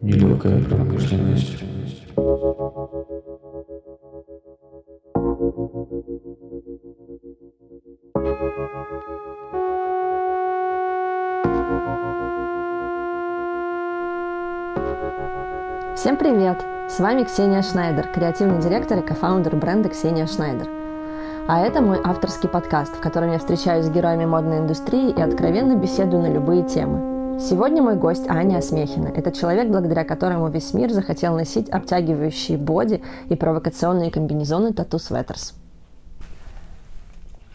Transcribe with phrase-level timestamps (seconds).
[0.00, 1.62] Нелегкая промышленность.
[16.02, 16.56] Всем привет!
[16.90, 20.68] С вами Ксения Шнайдер, креативный директор и кофаундер бренда Ксения Шнайдер.
[21.46, 25.76] А это мой авторский подкаст, в котором я встречаюсь с героями модной индустрии и откровенно
[25.76, 27.38] беседую на любые темы.
[27.38, 29.12] Сегодня мой гость Аня Осмехина.
[29.14, 35.54] Это человек, благодаря которому весь мир захотел носить обтягивающие боди и провокационные комбинезоны Tattoo Sweaters.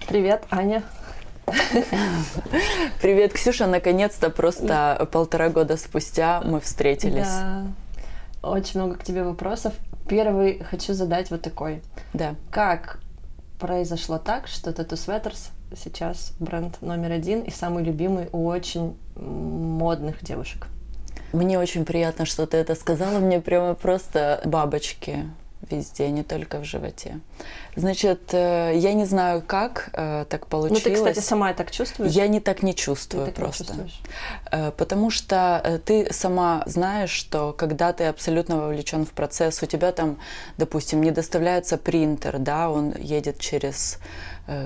[0.08, 0.84] Привет, Аня.
[3.02, 3.68] Привет, Ксюша.
[3.68, 7.28] Наконец-то, просто полтора года спустя мы встретились.
[7.28, 7.64] Да.
[8.50, 9.74] Очень много к тебе вопросов.
[10.08, 11.82] Первый хочу задать вот такой.
[12.14, 12.36] Да.
[12.52, 13.00] Как
[13.60, 20.24] произошло так, что Tattoo Sweaters сейчас бренд номер один и самый любимый у очень модных
[20.24, 20.68] девушек?
[21.34, 23.20] Мне очень приятно, что ты это сказала.
[23.20, 25.26] Мне прямо просто бабочки
[25.70, 27.20] везде, не только в животе.
[27.76, 30.84] Значит, э, я не знаю, как э, так получилось.
[30.84, 32.12] Ну, ты, кстати, сама так чувствуешь?
[32.12, 33.64] Я не так не чувствую ты так просто.
[33.64, 34.02] Не чувствуешь.
[34.52, 39.92] Э, потому что ты сама знаешь, что когда ты абсолютно вовлечен в процесс, у тебя
[39.92, 40.18] там,
[40.58, 44.00] допустим, не доставляется принтер, да, он едет через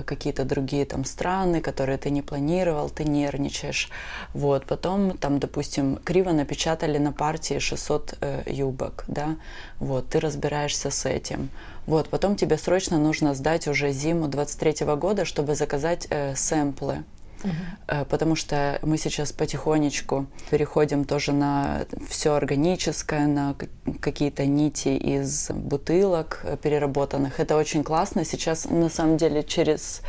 [0.06, 3.90] какие-то другие там страны, которые ты не планировал, ты нервничаешь.
[4.34, 9.36] Вот, потом там, допустим, криво напечатали на партии 600 э, юбок, да,
[9.78, 11.50] вот, ты разбираешься с этим.
[11.86, 17.04] Вот, потом тебе срочно нужно сдать уже зиму 23 года, чтобы заказать э, сэмплы.
[17.42, 18.04] Uh-huh.
[18.06, 23.56] Потому что мы сейчас потихонечку переходим тоже на все органическое, на
[24.00, 27.40] какие-то нити из бутылок э, переработанных.
[27.40, 28.24] Это очень классно.
[28.24, 30.02] Сейчас, на самом деле, через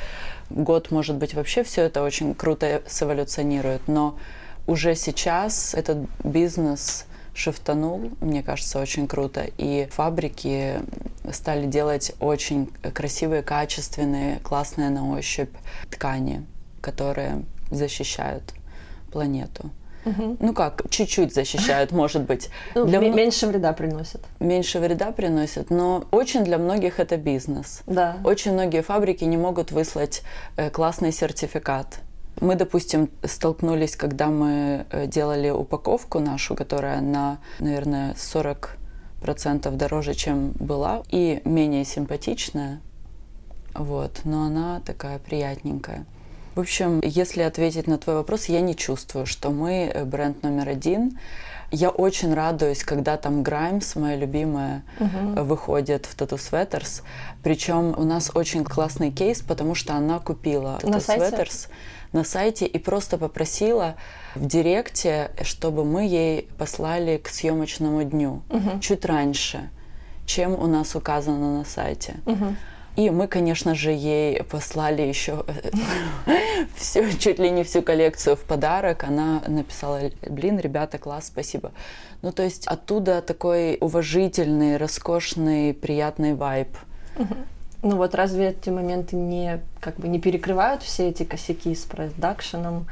[0.49, 3.87] год, может быть, вообще все это очень круто эволюционирует.
[3.87, 4.17] Но
[4.67, 9.45] уже сейчас этот бизнес шифтанул, мне кажется, очень круто.
[9.57, 10.79] И фабрики
[11.31, 15.49] стали делать очень красивые, качественные, классные на ощупь
[15.89, 16.45] ткани,
[16.83, 18.43] которые защищают
[19.11, 19.71] планету.
[20.05, 20.37] Угу.
[20.39, 22.49] Ну как, чуть-чуть защищают, может быть.
[22.75, 22.99] Ну, для...
[22.99, 24.21] Меньше вреда приносят.
[24.39, 27.81] Меньше вреда приносят, но очень для многих это бизнес.
[27.87, 28.17] Да.
[28.23, 30.23] Очень многие фабрики не могут выслать
[30.57, 31.99] э, классный сертификат
[32.41, 38.77] мы, допустим, столкнулись, когда мы э, делали упаковку нашу, которая на, наверное, 40
[39.21, 42.81] процентов дороже, чем была, и менее симпатичная,
[43.73, 46.05] вот, но она такая приятненькая.
[46.55, 50.69] В общем, если ответить на твой вопрос, я не чувствую, что мы э, бренд номер
[50.69, 51.17] один.
[51.71, 55.43] Я очень радуюсь, когда там Граймс, моя любимая, угу.
[55.43, 57.01] выходит в Tattoo Sweaters.
[57.41, 61.69] Причем у нас очень классный кейс, потому что она купила Tattoo Sweaters
[62.11, 63.95] на сайте и просто попросила
[64.35, 68.79] в директе, чтобы мы ей послали к съемочному дню угу.
[68.79, 69.71] чуть раньше,
[70.27, 72.17] чем у нас указано на сайте.
[72.27, 72.55] Угу.
[72.95, 75.43] И мы, конечно же, ей послали еще
[76.75, 79.03] всю, чуть ли не всю коллекцию в подарок.
[79.03, 81.71] Она написала, блин, ребята, класс, спасибо.
[82.21, 86.69] Ну, то есть оттуда такой уважительный, роскошный, приятный вайб.
[87.81, 92.87] Ну вот разве эти моменты не как бы не перекрывают все эти косяки с продакшеном?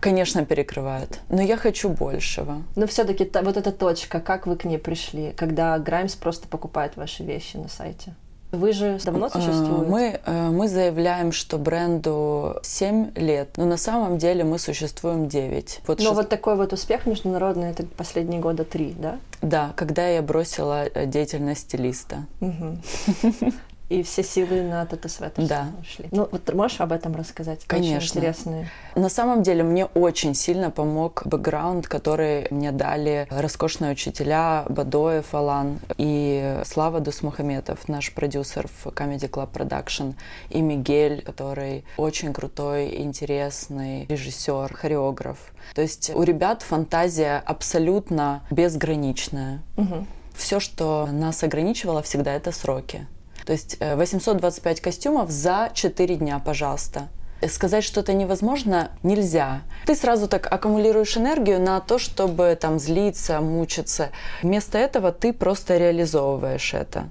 [0.00, 1.20] Конечно, перекрывают.
[1.28, 2.62] Но я хочу большего.
[2.74, 7.22] Но все-таки вот эта точка, как вы к ней пришли, когда Граймс просто покупает ваши
[7.22, 8.14] вещи на сайте?
[8.52, 9.90] Вы же давно а, существуете?
[9.90, 15.80] Мы, э, мы заявляем, что бренду 7 лет, но на самом деле мы существуем 9.
[15.86, 16.16] Вот но шест...
[16.16, 19.18] вот такой вот успех международный, это последние года три, да?
[19.40, 22.26] Да, когда я бросила э, деятельность стилиста.
[22.40, 23.52] Угу.
[23.88, 25.68] и все силы на Светерс да.
[25.80, 26.06] ушли.
[26.10, 27.64] Ну, вот можешь об этом рассказать?
[27.66, 27.96] Конечно.
[27.96, 28.70] Очень интересные.
[28.94, 35.78] На самом деле мне очень сильно помог бэкграунд, который мне дали роскошные учителя Бадоев, Алан
[35.98, 40.14] и Слава Дусмухаметов, наш продюсер в Comedy Club Production,
[40.48, 45.52] и Мигель, который очень крутой, интересный режиссер, хореограф.
[45.74, 49.62] То есть у ребят фантазия абсолютно безграничная.
[49.76, 50.06] Угу.
[50.34, 53.06] Все, что нас ограничивало всегда, это сроки.
[53.44, 57.08] То есть 825 э, костюмов за 4 дня, пожалуйста.
[57.48, 59.62] Сказать что-то невозможно нельзя.
[59.84, 64.10] Ты сразу так аккумулируешь энергию на то, чтобы там злиться, мучиться.
[64.42, 67.08] Вместо этого ты просто реализовываешь это.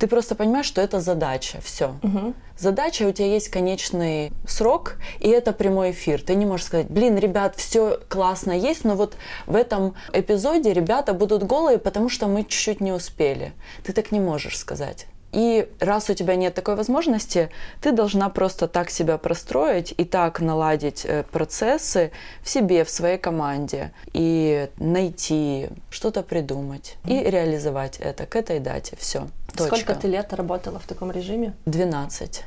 [0.00, 1.94] Ты просто понимаешь, что это задача, все.
[2.02, 2.32] Угу.
[2.58, 6.22] Задача, у тебя есть конечный срок, и это прямой эфир.
[6.22, 11.12] Ты не можешь сказать, блин, ребят, все классно есть, но вот в этом эпизоде ребята
[11.12, 13.52] будут голые, потому что мы чуть-чуть не успели.
[13.84, 15.06] Ты так не можешь сказать.
[15.32, 17.50] И раз у тебя нет такой возможности,
[17.80, 22.10] ты должна просто так себя простроить и так наладить э, процессы
[22.42, 28.96] в себе, в своей команде и найти, что-то придумать и реализовать это к этой дате.
[28.98, 29.28] Все.
[29.54, 31.54] Сколько ты лет работала в таком режиме?
[31.66, 32.44] 12.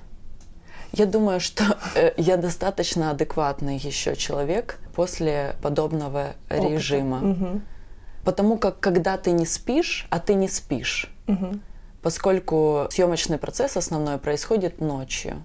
[0.91, 1.63] Я думаю, что
[1.95, 6.67] э, я достаточно адекватный еще человек после подобного Опыта.
[6.67, 7.31] режима.
[7.31, 7.61] Угу.
[8.25, 11.59] Потому как когда ты не спишь, а ты не спишь, угу
[12.03, 15.41] поскольку съемочный процесс основной происходит ночью.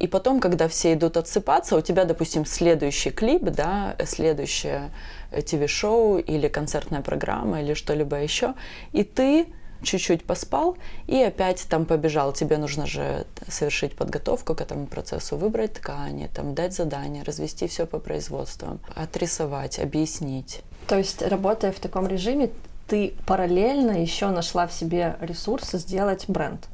[0.00, 4.90] И потом, когда все идут отсыпаться, у тебя, допустим, следующий клип, да, следующее
[5.30, 8.54] ТВ-шоу или концертная программа или что-либо еще,
[8.92, 9.46] и ты
[9.82, 10.76] чуть-чуть поспал
[11.06, 12.32] и опять там побежал.
[12.32, 17.86] Тебе нужно же совершить подготовку к этому процессу, выбрать ткани, там, дать задание, развести все
[17.86, 20.62] по производствам, отрисовать, объяснить.
[20.88, 22.50] То есть, работая в таком режиме,
[22.86, 26.68] ты параллельно еще нашла в себе ресурсы сделать бренд.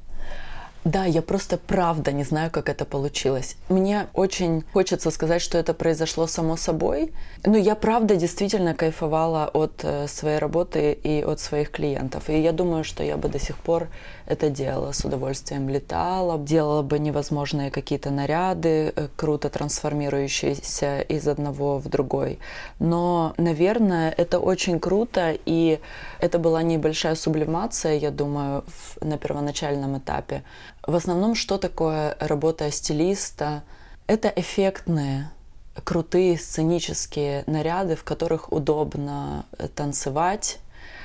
[0.84, 3.56] Да, я просто правда не знаю, как это получилось.
[3.68, 7.12] Мне очень хочется сказать, что это произошло само собой,
[7.44, 12.30] но я правда действительно кайфовала от э, своей работы и от своих клиентов.
[12.30, 13.88] И я думаю, что я бы до сих пор
[14.24, 21.78] это делала, с удовольствием летала, делала бы невозможные какие-то наряды, э, круто трансформирующиеся из одного
[21.78, 22.38] в другой.
[22.78, 25.78] Но, наверное, это очень круто, и
[26.20, 28.64] это была небольшая сублимация, я думаю,
[29.02, 30.42] на первоначальном этапе.
[30.90, 33.62] В основном, что такое работа стилиста?
[34.08, 35.30] Это эффектные,
[35.84, 40.58] крутые сценические наряды, в которых удобно э, танцевать,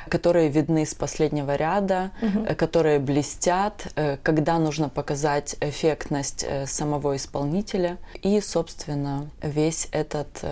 [0.10, 2.56] которые видны с последнего ряда, угу.
[2.56, 8.00] которые блестят, э, когда нужно показать эффектность самого исполнителя.
[8.24, 10.44] И, собственно, весь этот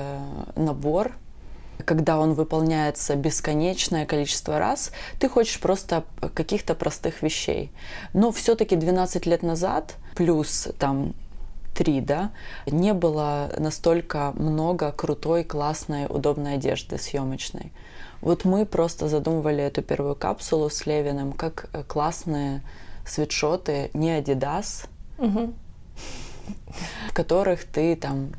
[0.55, 1.13] набор
[1.85, 6.03] когда он выполняется бесконечное количество раз, ты хочешь просто
[6.33, 7.71] каких-то простых вещей.
[8.13, 11.13] Но все-таки 12 лет назад, плюс там
[11.73, 12.31] три, да,
[12.67, 17.71] не было настолько много крутой, классной, удобной одежды съемочной.
[18.21, 22.61] Вот мы просто задумывали эту первую капсулу с Левиным как э, классные
[23.05, 24.87] свитшоты, не Adidas,
[25.17, 25.53] угу.
[27.09, 28.29] в которых ты там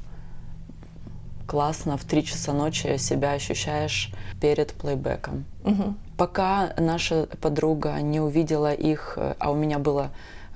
[1.47, 5.45] классно в 3 часа ночи себя ощущаешь перед плейбеком.
[5.65, 5.95] Угу.
[6.17, 10.11] Пока наша подруга не увидела их, э, а у меня было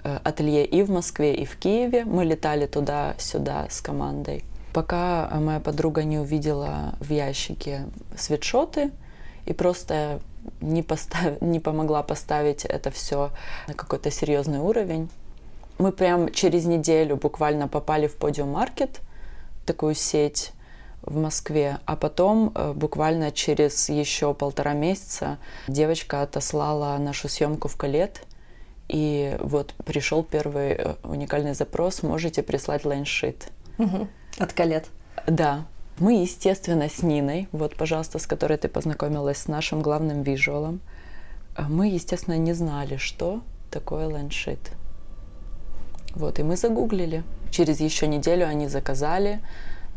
[0.05, 4.45] э, ателье и в Москве, и в Киеве, мы летали туда-сюда с командой.
[4.73, 7.87] Пока моя подруга не увидела в ящике
[8.17, 8.91] свитшоты
[9.47, 10.21] и просто
[10.61, 11.41] не, постав...
[11.41, 13.31] не помогла поставить это все
[13.67, 15.09] на какой-то серьезный уровень,
[15.79, 19.01] мы прям через неделю буквально попали в подиум маркет,
[19.65, 20.53] такую сеть,
[21.09, 21.79] в Москве.
[21.85, 28.23] А потом, э, буквально через еще полтора месяца, девочка отослала нашу съемку в Калет.
[28.89, 33.49] И вот пришел первый э, уникальный запрос, можете прислать лайншит.
[33.79, 34.09] Угу.
[34.39, 34.87] От Калет.
[35.27, 35.67] Да.
[35.99, 40.81] Мы, естественно, с Ниной, вот, пожалуйста, с которой ты познакомилась, с нашим главным визуалом,
[41.57, 44.61] э, мы, естественно, не знали, что такое лайншит.
[46.15, 47.25] Вот, и мы загуглили.
[47.51, 49.41] Через еще неделю они заказали,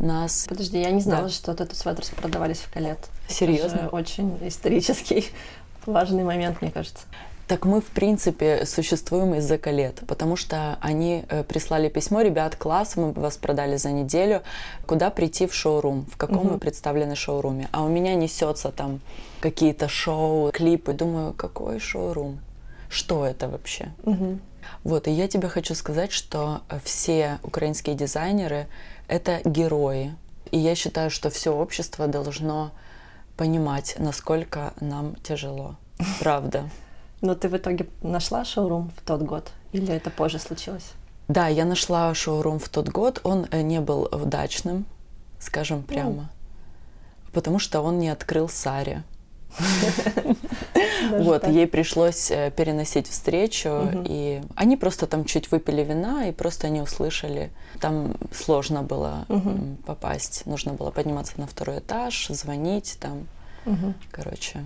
[0.01, 0.45] нас...
[0.47, 1.29] Подожди, я не знала, да.
[1.29, 2.99] что Тату-свитерс продавались в Калет.
[3.27, 3.89] Серьезно?
[3.89, 5.29] Очень исторический
[5.85, 7.05] важный момент, мне кажется.
[7.51, 12.95] Так мы, в принципе, существуем из-за колет, потому что они э, прислали письмо, ребят, класс,
[12.95, 14.41] мы вас продали за неделю,
[14.85, 16.49] куда прийти в шоурум, в каком угу.
[16.51, 17.67] мы представлены шоуруме.
[17.73, 19.01] А у меня несется там
[19.41, 22.39] какие-то шоу, клипы, думаю, какой шоурум?
[22.87, 23.91] Что это вообще?
[24.03, 24.39] Угу.
[24.85, 28.67] Вот, и я тебе хочу сказать, что все украинские дизайнеры
[29.11, 30.15] это герои.
[30.51, 32.71] И я считаю, что все общество должно
[33.35, 35.75] понимать, насколько нам тяжело.
[36.19, 36.69] Правда.
[37.21, 39.51] Но ты в итоге нашла шоурум в тот год?
[39.73, 40.93] Или это позже случилось?
[41.27, 43.19] Да, я нашла шоурум в тот год.
[43.23, 44.85] Он э, не был удачным,
[45.39, 46.11] скажем прямо.
[46.11, 46.27] Ну.
[47.33, 49.03] Потому что он не открыл Саре.
[51.19, 56.69] Вот, ей пришлось э, переносить встречу, и они просто там чуть выпили вина и просто
[56.69, 57.51] не услышали.
[57.79, 59.25] Там сложно было
[59.85, 63.27] попасть, нужно было подниматься на второй этаж, звонить там,
[64.11, 64.63] короче.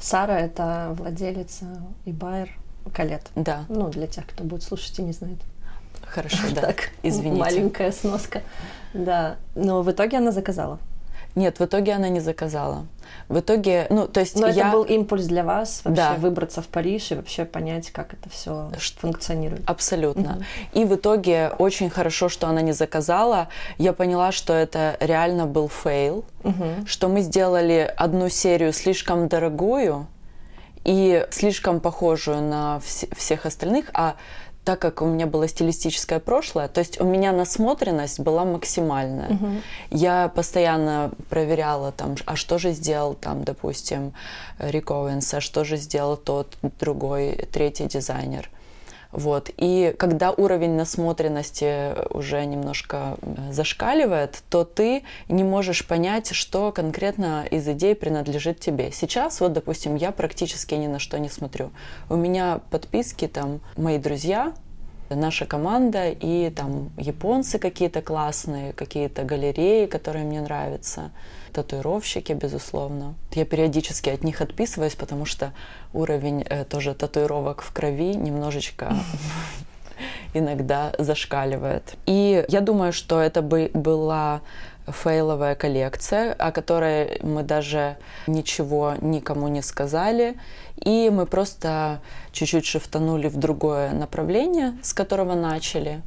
[0.00, 1.66] Сара— это владелица
[2.04, 2.50] и байер
[2.94, 3.28] Калет.
[3.36, 3.64] Да.
[3.68, 5.38] Ну, для тех, кто будет слушать и не знает.
[6.02, 6.62] Хорошо, да.
[6.62, 7.38] Так, извините.
[7.38, 8.42] Маленькая сноска.
[8.94, 9.36] Да.
[9.54, 10.78] Но в итоге она заказала.
[11.34, 12.86] Нет, в итоге она не заказала.
[13.28, 14.68] В итоге, ну, то есть Но я...
[14.68, 16.14] это был импульс для вас вообще да.
[16.14, 19.62] выбраться в Париж и вообще понять, как это все функционирует.
[19.66, 20.32] Абсолютно.
[20.32, 20.80] Угу.
[20.80, 23.48] И в итоге очень хорошо, что она не заказала.
[23.78, 26.86] Я поняла, что это реально был фейл, угу.
[26.86, 30.06] что мы сделали одну серию слишком дорогую,
[30.84, 34.16] и слишком похожую на вс- всех остальных, а
[34.70, 39.30] так как у меня было стилистическое прошлое, то есть у меня насмотренность была максимальная.
[39.30, 39.48] Угу.
[39.90, 44.12] Я постоянно проверяла там, а что же сделал там, допустим,
[44.60, 48.48] Рик Оуэнс, а что же сделал тот, другой, третий дизайнер.
[49.12, 49.50] Вот.
[49.56, 57.44] И когда уровень насмотренности уже немножко э, зашкаливает, то ты не можешь понять, что конкретно
[57.50, 58.92] из идей принадлежит тебе.
[58.92, 61.70] Сейчас, вот, допустим, я практически ни на что не смотрю.
[62.08, 64.52] У меня подписки там мои друзья,
[65.08, 71.10] наша команда и там японцы какие-то классные, какие-то галереи, которые мне нравятся,
[71.50, 73.14] татуировщики, безусловно.
[73.32, 75.52] Я периодически от них отписываюсь, потому что
[75.92, 78.94] уровень э, тоже татуировок в крови немножечко
[80.34, 81.94] иногда зашкаливает.
[82.06, 84.40] И я думаю, что это бы была
[84.86, 90.36] фейловая коллекция, о которой мы даже ничего никому не сказали.
[90.76, 92.00] И мы просто
[92.32, 96.02] чуть-чуть шифтанули в другое направление, с которого начали.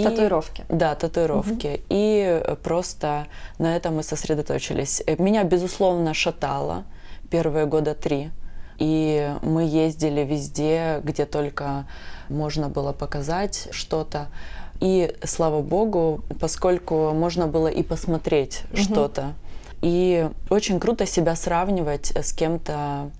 [0.00, 0.64] И, татуировки.
[0.68, 1.66] Да, татуировки.
[1.66, 1.82] Угу.
[1.90, 3.26] И просто
[3.58, 5.02] на этом мы сосредоточились.
[5.18, 6.84] Меня, безусловно, шатало
[7.30, 8.30] первые года три.
[8.78, 11.86] И мы ездили везде, где только
[12.28, 14.28] можно было показать что-то.
[14.80, 18.82] И слава богу, поскольку можно было и посмотреть угу.
[18.82, 19.34] что-то.
[19.82, 23.10] И очень круто себя сравнивать с кем-то, э,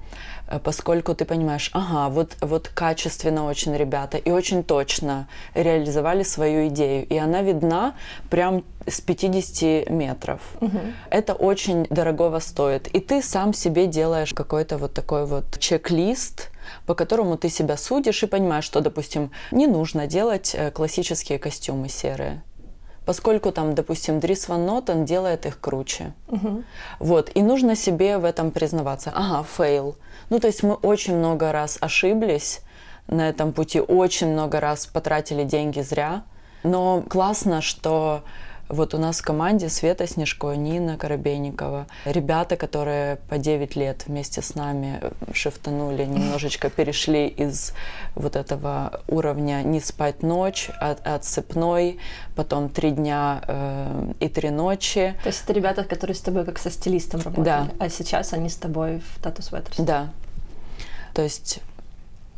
[0.63, 7.07] поскольку ты понимаешь, ага, вот, вот качественно очень ребята и очень точно реализовали свою идею.
[7.07, 7.95] И она видна
[8.31, 10.41] прям с 50 метров.
[10.61, 10.79] Угу.
[11.11, 12.89] Это очень дорогого стоит.
[12.89, 16.51] И ты сам себе делаешь какой-то вот такой вот чек-лист,
[16.87, 21.89] по которому ты себя судишь и понимаешь, что, допустим, не нужно делать э, классические костюмы
[21.89, 22.43] серые
[23.07, 26.13] поскольку там, допустим, Дрис Ван Нотен делает их круче.
[26.29, 26.65] Угу.
[26.99, 29.13] Вот, и нужно себе в этом признаваться.
[29.15, 29.97] Ага, фейл.
[30.31, 32.61] Ну, то есть мы очень много раз ошиблись
[33.07, 36.23] на этом пути, очень много раз потратили деньги зря.
[36.63, 38.23] Но классно, что
[38.69, 44.43] вот у нас в команде Света Снежко, Нина Коробейникова, ребята, которые по 9 лет вместе
[44.43, 47.73] с нами э, шифтанули, немножечко перешли из
[48.15, 51.99] вот этого уровня не спать ночь, от, отсыпной,
[52.35, 55.15] потом три дня э, и три ночи.
[55.23, 57.69] То есть это ребята, которые с тобой как со стилистом работали, да.
[57.79, 59.85] а сейчас они с тобой в Тату Sweaters.
[59.85, 60.11] Да.
[61.15, 61.61] То есть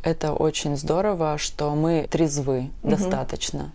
[0.03, 2.91] это очень здорово, что мы трезвы угу.
[2.91, 3.71] достаточно.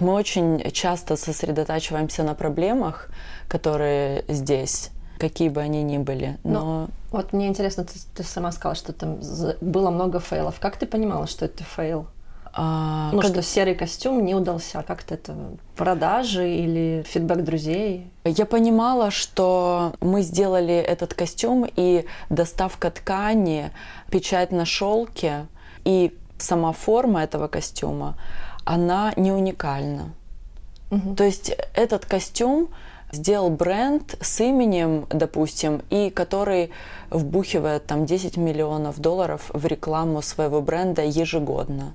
[0.00, 3.08] Мы очень часто сосредотачиваемся на проблемах,
[3.48, 6.38] которые здесь, какие бы они ни были.
[6.44, 9.18] Но, но вот мне интересно, ты, ты сама сказала, что там
[9.60, 10.60] было много фейлов.
[10.60, 12.06] Как ты понимала, что это фейл?
[12.52, 13.30] А, ну, как...
[13.30, 14.82] что серый костюм не удался.
[14.82, 15.36] Как-то это
[15.76, 18.10] продажи или фидбэк друзей?
[18.24, 23.70] Я понимала, что мы сделали этот костюм, и доставка ткани,
[24.10, 25.46] печать на шелке
[25.84, 28.16] и сама форма этого костюма,
[28.68, 30.12] она не уникальна.
[30.90, 31.14] Угу.
[31.14, 32.68] То есть этот костюм
[33.12, 36.70] сделал бренд с именем, допустим, и который
[37.08, 41.94] вбухивает там 10 миллионов долларов в рекламу своего бренда ежегодно.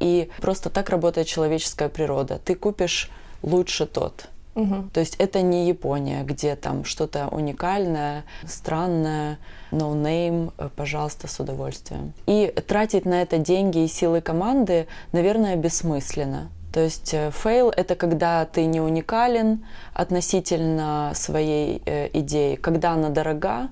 [0.00, 2.40] И просто так работает человеческая природа.
[2.44, 3.08] Ты купишь
[3.42, 4.26] лучше тот.
[4.54, 4.90] Угу.
[4.92, 9.38] То есть это не Япония, где там что-то уникальное, странное,
[9.70, 12.12] no name, э, пожалуйста, с удовольствием.
[12.26, 16.50] И тратить на это деньги и силы команды, наверное, бессмысленно.
[16.72, 23.68] То есть фейл— это когда ты не уникален относительно своей э, идеи, когда она дорога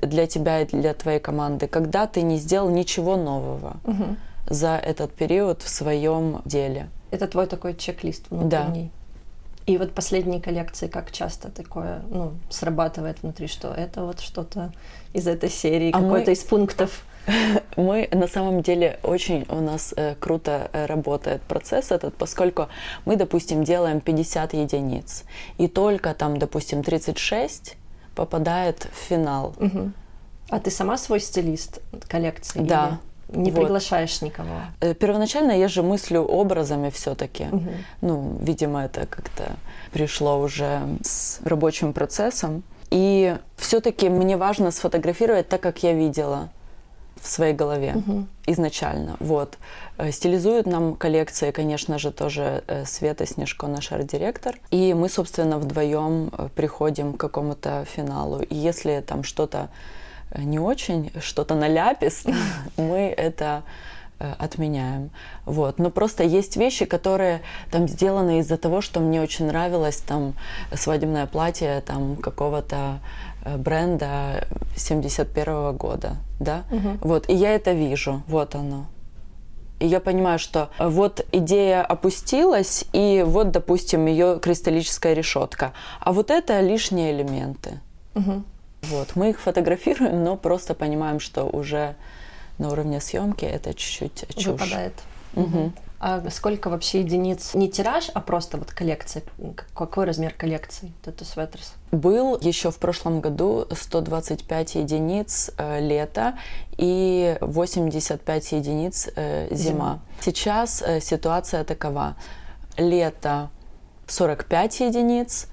[0.00, 4.16] для тебя и для твоей команды, когда ты не сделал ничего нового угу.
[4.48, 6.88] за этот период в своем деле.
[7.10, 8.90] Это твой такой чек-лист внутренний.
[8.94, 9.03] Да.
[9.66, 14.72] И вот последние коллекции, как часто такое ну, срабатывает внутри, что это вот что-то
[15.14, 16.32] из этой серии, а какой-то мы...
[16.32, 17.04] из пунктов.
[17.76, 22.68] Мы на самом деле очень у нас э, круто э, работает процесс этот, поскольку
[23.06, 25.24] мы, допустим, делаем 50 единиц,
[25.56, 27.76] и только там, допустим, 36
[28.14, 29.54] попадает в финал.
[29.58, 29.92] Угу.
[30.50, 32.60] А ты сама свой стилист коллекции?
[32.60, 32.88] Да.
[32.88, 33.13] Или?
[33.34, 33.60] Не вот.
[33.60, 34.62] приглашаешь никого.
[34.80, 37.44] Э, первоначально я же мыслю образами все-таки.
[37.44, 37.70] Угу.
[38.00, 39.56] Ну, видимо, это как-то
[39.92, 42.62] пришло уже с рабочим процессом.
[42.90, 46.50] И все-таки мне важно сфотографировать так, как я видела
[47.20, 48.26] в своей голове угу.
[48.46, 49.16] изначально.
[49.20, 49.58] Вот.
[49.98, 54.56] Э, стилизуют нам коллекции, конечно же, тоже э, Света Снежко, наш арт-директор.
[54.70, 58.40] И мы, собственно, вдвоем приходим к какому-то финалу.
[58.40, 59.68] И если там что-то
[60.38, 62.24] не очень, что-то на ляпис,
[62.76, 63.62] мы это
[64.18, 65.10] э, отменяем.
[65.44, 65.78] Вот.
[65.78, 70.34] Но просто есть вещи, которые там сделаны из-за того, что мне очень нравилось там
[70.72, 73.00] свадебное платье там какого-то
[73.44, 76.98] э, бренда 71 года, да, Мгм.
[77.02, 78.86] вот, и я это вижу, вот оно.
[79.80, 85.72] И я понимаю, что вот идея опустилась, и вот, допустим, ее кристаллическая решетка.
[86.00, 87.80] А вот это лишние элементы.
[88.14, 88.44] Мгм.
[88.90, 89.16] Вот.
[89.16, 91.94] Мы их фотографируем, но просто понимаем, что уже
[92.58, 94.46] на уровне съемки это чуть-чуть чушь.
[94.46, 94.94] Выпадает.
[95.32, 95.72] Мгм.
[96.06, 97.54] А сколько вообще единиц?
[97.54, 99.22] Не тираж, а просто вот коллекция.
[99.74, 101.72] Какой размер коллекции Tattoo Sweaters?
[101.92, 106.36] Был еще в прошлом году 125 единиц э, лето
[106.76, 109.56] и 85 единиц э, зима.
[109.56, 110.00] Зима.
[110.20, 112.16] Сейчас э, ситуация такова.
[112.76, 113.48] Лето
[114.06, 115.48] 45 единиц,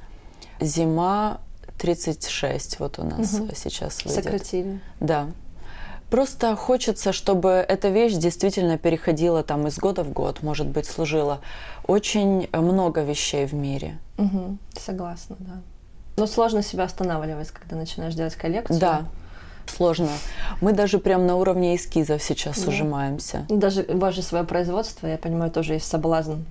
[0.60, 1.40] зима
[1.82, 3.50] 36 вот у нас Мгм.
[3.56, 4.24] сейчас выйдет.
[4.24, 4.80] Сократили.
[5.00, 5.28] Да.
[6.12, 11.40] Просто хочется, чтобы эта вещь действительно переходила там из года в год, может быть, служила.
[11.88, 13.98] Очень много вещей в мире.
[14.18, 14.60] Мгм.
[14.78, 15.62] Согласна, да.
[16.18, 18.80] Но сложно себя останавливать, когда начинаешь делать коллекцию.
[18.80, 19.06] Да,
[19.66, 20.10] сложно.
[20.60, 22.68] Мы даже прям на уровне эскизов сейчас Да.
[22.70, 23.46] ужимаемся.
[23.50, 26.42] Ну, Даже же свое производство, я понимаю, тоже есть соблазн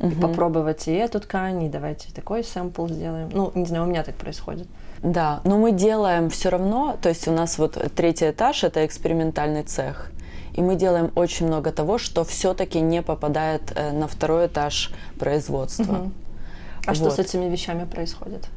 [0.00, 0.20] и Мгм.
[0.20, 3.28] попробовать и эту ткань, и давайте такой сэмпл сделаем.
[3.32, 4.66] Ну, не знаю, у меня так происходит.
[5.02, 9.62] Да, но мы делаем все равно, то есть у нас вот третий этаж это экспериментальный
[9.62, 10.10] цех.
[10.54, 15.92] И мы делаем очень много того, что все-таки не попадает э, на второй этаж производства.
[15.92, 16.12] Мгм.
[16.86, 17.14] А что Вот.
[17.14, 18.48] с этими вещами происходит?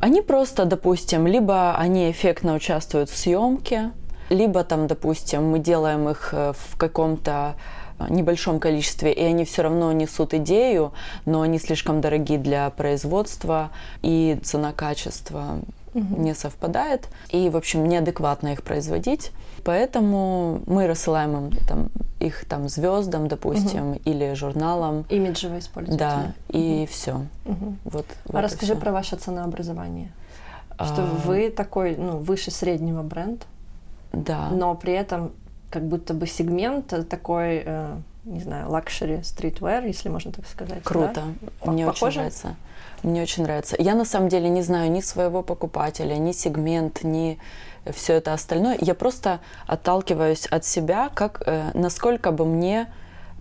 [0.00, 3.90] Они просто, допустим, либо они эффектно участвуют в съемке,
[4.30, 7.54] либо там, допустим, мы делаем их э, в каком-то
[8.08, 10.92] небольшом количестве, и они все равно несут идею,
[11.26, 13.70] но они слишком дороги для производства,
[14.02, 15.58] и цена-качество
[15.94, 19.32] не совпадает, и, в общем, неадекватно их производить.
[19.64, 21.88] Поэтому мы рассылаем им там,
[22.20, 25.04] их там звездам, допустим, или журналам.
[25.08, 25.98] Имиджево используете?
[25.98, 27.22] Да, и все.
[27.44, 27.78] Мгм.
[27.84, 28.80] Вот, вот А расскажи всё.
[28.80, 30.12] про ваше ценообразование.
[30.76, 33.44] Что А, вы такой, ну, выше среднего бренд,
[34.12, 34.48] Да.
[34.50, 35.32] но при этом
[35.70, 40.82] как будто бы сегмент такой, э, не знаю, luxury streetwear, если можно так сказать.
[40.82, 41.22] Круто.
[41.62, 41.70] да?
[41.72, 42.06] Мне Похоже?
[42.06, 42.56] очень нравится.
[43.02, 43.76] Мне очень нравится.
[43.78, 47.38] Я на самом деле не знаю ни своего покупателя, ни сегмент, ни
[47.92, 48.76] все это остальное.
[48.80, 52.86] Я просто отталкиваюсь от себя, как э, насколько бы мне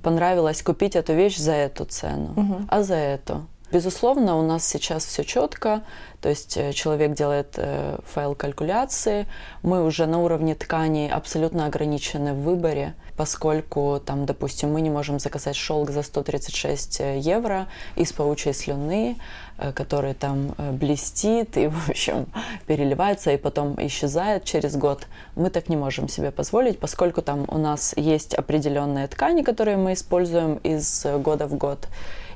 [0.04, 2.68] понравилось купить эту вещь за эту цену, Мгм.
[2.70, 3.46] а за эту.
[3.72, 5.82] Безусловно, у нас сейчас все четко,
[6.22, 9.28] то есть э, человек делает э, файл калькуляции,
[9.62, 15.20] мы уже на уровне тканей абсолютно ограничены в выборе, поскольку там, допустим, мы не можем
[15.20, 19.18] заказать шелк за 136 евро из паучьей слюны,
[19.58, 22.28] э, который там э, блестит и, в общем,
[22.68, 25.08] переливается и потом исчезает через год.
[25.36, 29.92] Мы так не можем себе позволить, поскольку там у нас есть определенные ткани, которые мы
[29.92, 31.88] используем из э, года в год.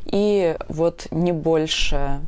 [0.05, 2.19] И вот не больше,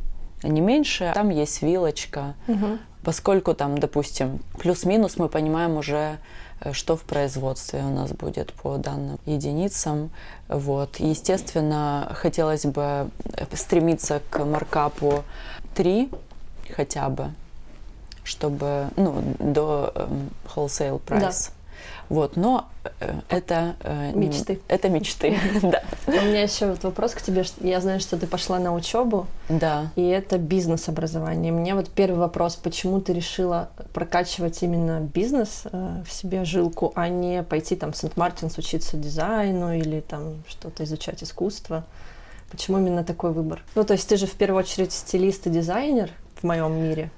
[0.42, 2.78] не меньше, там есть вилочка, Мгм.
[3.02, 6.18] поскольку там, допустим, плюс-минус мы понимаем уже,
[6.60, 10.10] э, что в производстве у нас будет по данным единицам.
[10.48, 10.96] Вот.
[11.00, 15.24] Естественно, хотелось бы э, стремиться к маркапу
[15.74, 16.08] 3
[16.74, 17.30] хотя бы,
[18.22, 21.50] чтобы, ну, до эм, wholesale price.
[22.08, 22.66] Вот, но
[23.00, 23.76] э, это...
[23.80, 24.60] э, Мечты.
[24.68, 25.82] Это мечты, да.
[26.06, 27.44] У меня еще вот вопрос к тебе.
[27.60, 29.90] Я знаю, что ты пошла на учебу, Да.
[29.96, 31.52] и это бизнес-образование.
[31.52, 37.08] Мне вот первый вопрос, почему ты решила прокачивать именно бизнес э, в себе жилку, а
[37.08, 41.84] не пойти там в Сент-Мартинс учиться дизайну или там что-то изучать искусство?
[42.50, 43.62] Почему именно такой выбор?
[43.74, 47.10] Ну, то есть ты же в первую очередь стилист и дизайнер в моем мире.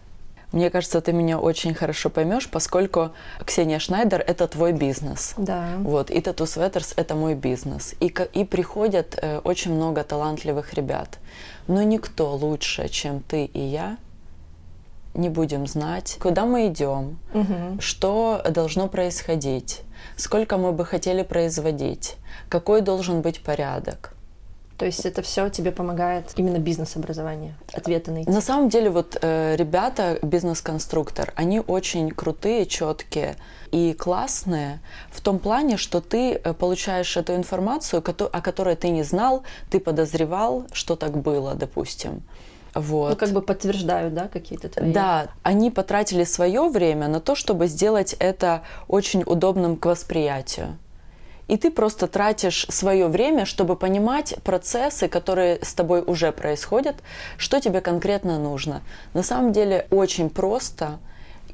[0.56, 3.10] Мне кажется, ты меня очень хорошо поймешь, поскольку
[3.44, 5.34] Ксения Шнайдер– это твой бизнес.
[5.36, 5.66] Да.
[5.80, 7.94] Вот, и Tattoo Sweaters– это мой бизнес.
[8.00, 11.18] И, и приходят э, очень много талантливых ребят.
[11.68, 13.98] Но никто лучше, чем ты и я,
[15.12, 17.78] не будем знать, куда мы идем, Мгм.
[17.78, 19.82] что должно происходить,
[20.16, 22.16] сколько мы бы хотели производить,
[22.48, 24.14] какой должен быть порядок.
[24.78, 28.30] То есть это все тебе помогает именно бизнес-образование, ответы найти.
[28.30, 33.36] На самом деле, вот э, ребята, бизнес-конструктор, они очень крутые, четкие
[33.72, 39.02] и классные в том плане, что ты э, получаешь эту информацию, о которой ты не
[39.02, 42.22] знал, ты подозревал, что так было, допустим.
[42.74, 43.08] Вот.
[43.08, 44.92] Ну, как бы подтверждают, да, какие-то твои...
[44.92, 50.76] Да, они потратили свое время на то, чтобы сделать это очень удобным к восприятию.
[51.48, 56.96] И ты просто тратишь свое время, чтобы понимать процессы, которые с тобой уже происходят,
[57.38, 58.82] что тебе конкретно нужно.
[59.14, 60.98] На самом деле очень просто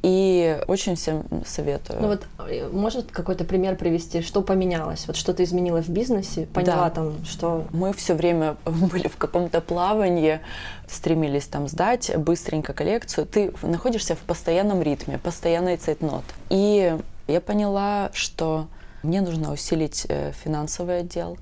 [0.04, 2.00] И очень всем советую.
[2.00, 5.06] Ну вот, э, может какой-то пример привести, что поменялось?
[5.06, 6.90] Вот что ты изменила в бизнесе, поняла Да.
[6.90, 7.64] там, что...
[7.70, 10.40] Мы все время были в каком-то плавании,
[10.88, 13.26] стремились там сдать быстренько коллекцию.
[13.26, 16.24] Ты находишься в постоянном ритме, постоянный цейтнот.
[16.50, 18.66] И я поняла, что
[19.02, 21.38] мне нужно усилить э, финансовый отдел.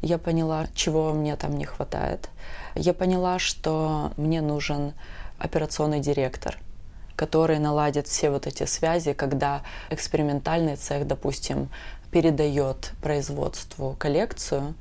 [0.00, 2.28] Я поняла, чего мне там не хватает.
[2.74, 4.94] Я поняла, что мне нужен
[5.38, 6.58] операционный директор,
[7.16, 11.68] который наладит все вот эти связи, когда экспериментальный цех, допустим,
[12.10, 14.74] передает производству коллекцию,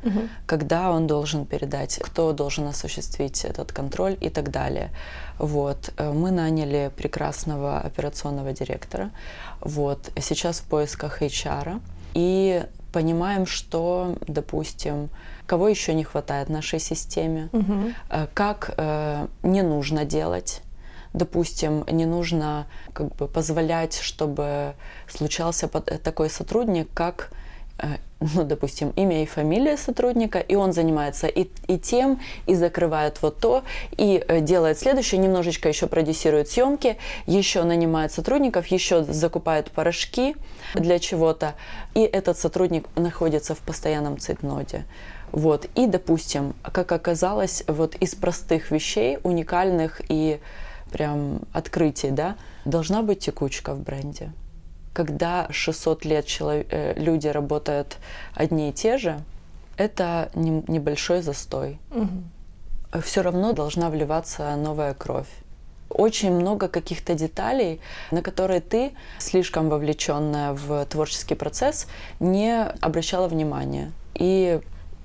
[0.46, 4.90] когда он должен передать, кто должен осуществить этот контроль и так далее.
[5.38, 5.94] Вот.
[5.98, 9.12] Э, Мы наняли прекрасного операционного директора.
[9.62, 10.12] Вот.
[10.20, 11.80] Сейчас в поисках HR.
[12.14, 15.10] И понимаем, что, допустим,
[15.46, 17.50] кого еще не хватает в нашей системе,
[18.10, 20.62] э, как э, не нужно делать.
[21.14, 24.74] Допустим, не нужно как бы позволять, чтобы
[25.10, 27.32] случался э, такой сотрудник, как,
[28.20, 33.40] ну, допустим, имя и фамилия сотрудника, и он занимается и, и тем, и закрывает вот
[33.40, 33.64] то,
[33.98, 40.36] и э, делает следующее, немножечко еще продюсирует съемки, еще нанимает сотрудников, еще закупает порошки
[40.76, 41.56] для чего-то,
[41.94, 44.86] и этот сотрудник находится в постоянном цейтноте.
[45.32, 45.66] Вот.
[45.76, 50.40] И, допустим, как оказалось, вот из простых вещей, уникальных и
[50.92, 54.34] прям открытий, да, должна быть текучка в бренде.
[54.94, 57.98] Когда 600 лет э, люди работают
[58.36, 59.22] одни и те же,
[59.78, 61.80] это не- небольшой застой.
[61.90, 62.30] Мгм.
[63.02, 65.30] Все равно должна вливаться новая кровь.
[65.90, 67.80] Очень много каких-то деталей,
[68.12, 71.88] на которые ты, слишком вовлеченная в творческий процесс,
[72.20, 73.92] не обращала внимания.
[74.16, 74.60] И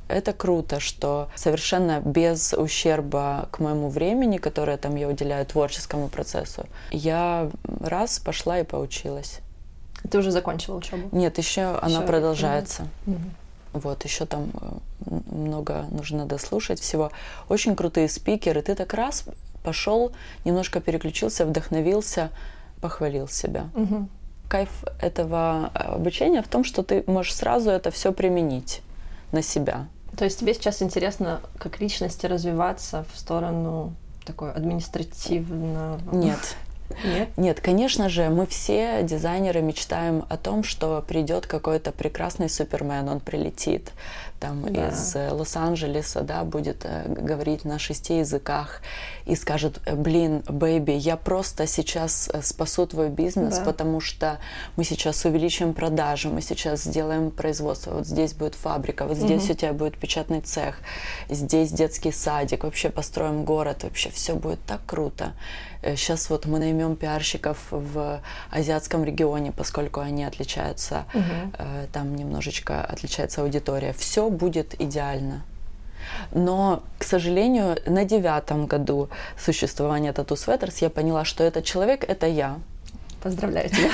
[0.08, 6.66] это круто, что совершенно без ущерба к моему времени, которое там я уделяю творческому процессу,
[6.90, 9.40] я раз пошла и поучилась.
[10.10, 11.08] Ты уже закончила учебу?
[11.12, 12.88] Нет, еще она Ещё, продолжается.
[13.06, 13.34] Мгм.
[13.72, 17.10] Вот, еще там э, много нужно дослушать всего.
[17.48, 18.62] Очень крутые спикеры.
[18.62, 19.24] Ты так раз
[19.62, 20.12] пошел,
[20.44, 22.30] немножко переключился, вдохновился,
[22.80, 23.68] похвалил себя.
[23.74, 24.08] Мгм.
[24.48, 28.80] Кайф этого обучения в том, что ты можешь сразу это все применить
[29.32, 29.88] на себя.
[30.16, 33.92] То есть тебе сейчас интересно как личности развиваться в сторону
[34.24, 36.00] такой административного...
[36.12, 36.56] Нет.
[37.36, 37.60] Нет?
[37.60, 43.92] Конечно же, мы все дизайнеры мечтаем о том, что придет какой-то прекрасный супермен, он прилетит
[44.40, 44.88] там Да.
[44.88, 48.82] из э, Лос-Анджелеса, да, будет э, говорить на шести языках
[49.24, 53.64] и скажет, «Э, блин, бэйби, я просто сейчас спасу твой бизнес, Да.
[53.64, 54.38] потому что
[54.76, 59.50] мы сейчас увеличим продажи, мы сейчас сделаем производство, вот здесь будет фабрика, вот здесь Мгм.
[59.50, 60.78] у тебя будет печатный цех,
[61.28, 65.32] здесь детский садик, вообще построим город, вообще все будет так круто.
[65.82, 68.20] Сейчас вот мы наймем пиарщиков в
[68.50, 73.92] азиатском регионе, поскольку они отличаются, э, там немножечко отличается аудитория.
[73.92, 75.42] Все будет идеально.
[76.32, 79.08] Но, к сожалению, на девятом году
[79.38, 82.58] существования Tattoo Sweaters я поняла, что этот человек— это я.
[83.22, 83.90] Поздравляю тебя.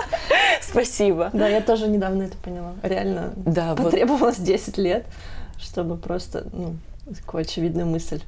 [0.62, 1.30] Спасибо.
[1.32, 2.74] Да, я тоже недавно это поняла.
[2.82, 5.04] Реально Да, вот, потребовалось 10 лет,
[5.58, 6.76] чтобы просто, ну,
[7.14, 8.22] такую очевидную мысль.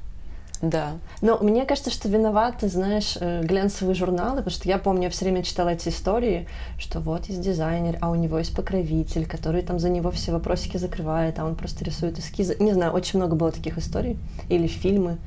[0.63, 0.93] Да.
[1.19, 5.25] Но мне кажется, что виноваты, знаешь, э, глянцевые журналы, потому что я помню, я все
[5.25, 6.47] время читала эти истории,
[6.79, 10.77] что вот есть дизайнер, а у него есть покровитель, который там за него все вопросики
[10.77, 12.55] закрывает, а он просто рисует эскизы.
[12.59, 14.17] Не знаю, очень много было таких историй.
[14.47, 15.17] Или фильмы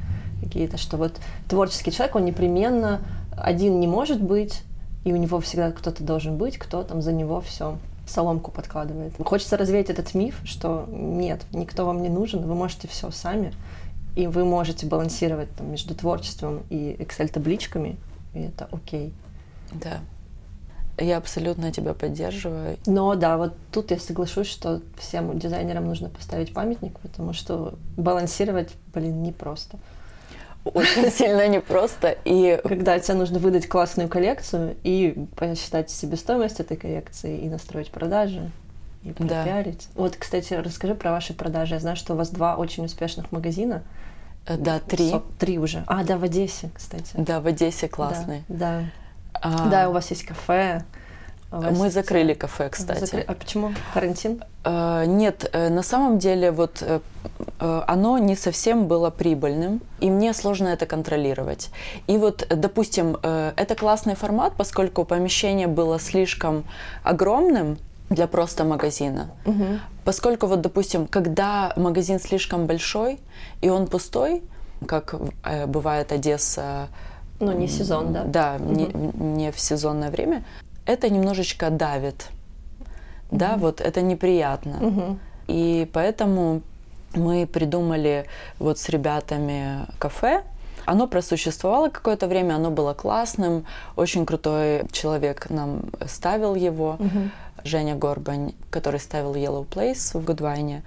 [0.43, 1.13] какие-то, что вот
[1.51, 3.03] творческий человек, он непременно
[3.37, 4.63] один не может быть,
[5.05, 9.13] и у него всегда кто-то должен быть, кто там за него все соломку подкладывает.
[9.23, 13.53] Хочется развеять этот миф, что нет, никто вам не нужен, вы можете все сами,
[14.17, 17.97] и вы можете балансировать там, между творчеством и Excel-табличками,
[18.35, 19.13] и это окей.
[19.73, 20.01] Да.
[20.99, 22.79] Я абсолютно тебя поддерживаю.
[22.87, 28.71] Но да, вот тут я соглашусь, что всем дизайнерам нужно поставить памятник, потому что балансировать,
[28.95, 29.79] блин, непросто.
[30.65, 32.17] Очень сильно непросто.
[32.25, 38.51] И Когда тебе нужно выдать классную коллекцию и посчитать себестоимость этой коллекции, и настроить продажи,
[39.07, 39.43] и Да.
[39.43, 39.89] пропиарить.
[39.95, 41.75] Вот, кстати, расскажи про ваши продажи.
[41.75, 43.83] Я знаю, что у вас два очень успешных магазина.
[44.49, 45.11] э, да, три.
[45.11, 45.83] Со- Три уже.
[45.89, 47.11] А, да, в Одессе, кстати.
[47.15, 48.45] Да, в Одессе классный.
[48.49, 48.85] Да.
[49.33, 50.85] А, Да, у вас есть кафе.
[51.51, 53.01] вас Мы закрыли кафе, Вы кстати.
[53.05, 53.73] закры- А почему?
[53.95, 54.43] Карантин?
[54.65, 57.01] Э, Нет, э, на самом деле вот э,
[57.61, 61.71] э, оно не совсем было прибыльным, и мне сложно это контролировать.
[62.07, 66.63] И вот, э, допустим, э, это классный формат, поскольку помещение было слишком
[67.03, 67.79] огромным
[68.11, 69.31] для просто магазина.
[69.45, 69.81] Мгм.
[70.05, 73.19] Поскольку вот, допустим, когда магазин слишком большой
[73.61, 74.43] и он пустой,
[74.87, 75.15] как
[75.45, 76.89] э, бывает Одесса
[77.41, 78.25] Ну, не сезон, да?
[78.25, 78.87] Да, не,
[79.35, 80.45] не в сезонное время.
[80.87, 82.29] Это немножечко давит.
[83.31, 84.77] Да, вот это неприятно.
[84.81, 85.19] Мгм.
[85.49, 86.63] И поэтому
[87.15, 88.27] мы придумали
[88.59, 90.43] вот с ребятами кафе.
[90.85, 93.65] Оно просуществовало какое-то время, оно было классным.
[93.97, 97.31] Очень крутой человек нам ставил его, Мгм.
[97.67, 100.83] Женя Горбань, который ставил Yellow Place в Гудвайне.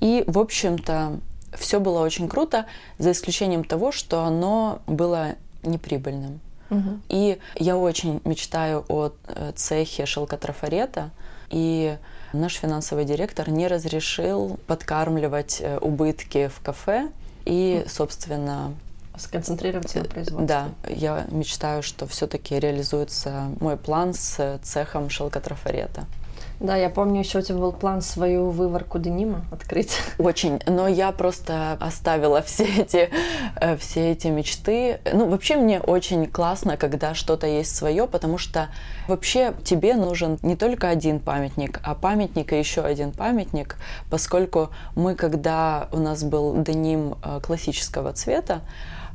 [0.00, 1.20] И, в общем-то,
[1.54, 2.66] все было очень круто,
[2.98, 6.40] за исключением того, что оно было неприбыльным.
[6.70, 7.02] Мгм.
[7.08, 11.10] И я очень мечтаю о э, цехе шелкотрафарета.
[11.50, 11.96] И
[12.32, 17.08] наш финансовый директор не разрешил подкармливать э, убытки в кафе.
[17.44, 18.74] И, собственно,
[19.16, 20.46] Сконцентрироваться на производстве.
[20.46, 26.04] да, я мечтаю, что все-таки реализуется мой план с цехом шелкотрафарета.
[26.58, 29.98] Да, я помню, еще у тебя был план свою выварку денима открыть.
[30.18, 33.10] Очень, но я просто оставила все эти,
[33.60, 35.00] э, все эти мечты.
[35.12, 38.68] Ну, вообще мне очень классно, когда что-то есть свое, потому что
[39.06, 43.76] вообще тебе нужен не только один памятник, а памятник и еще один памятник,
[44.10, 48.60] поскольку мы, когда у нас был деним э, классического цвета,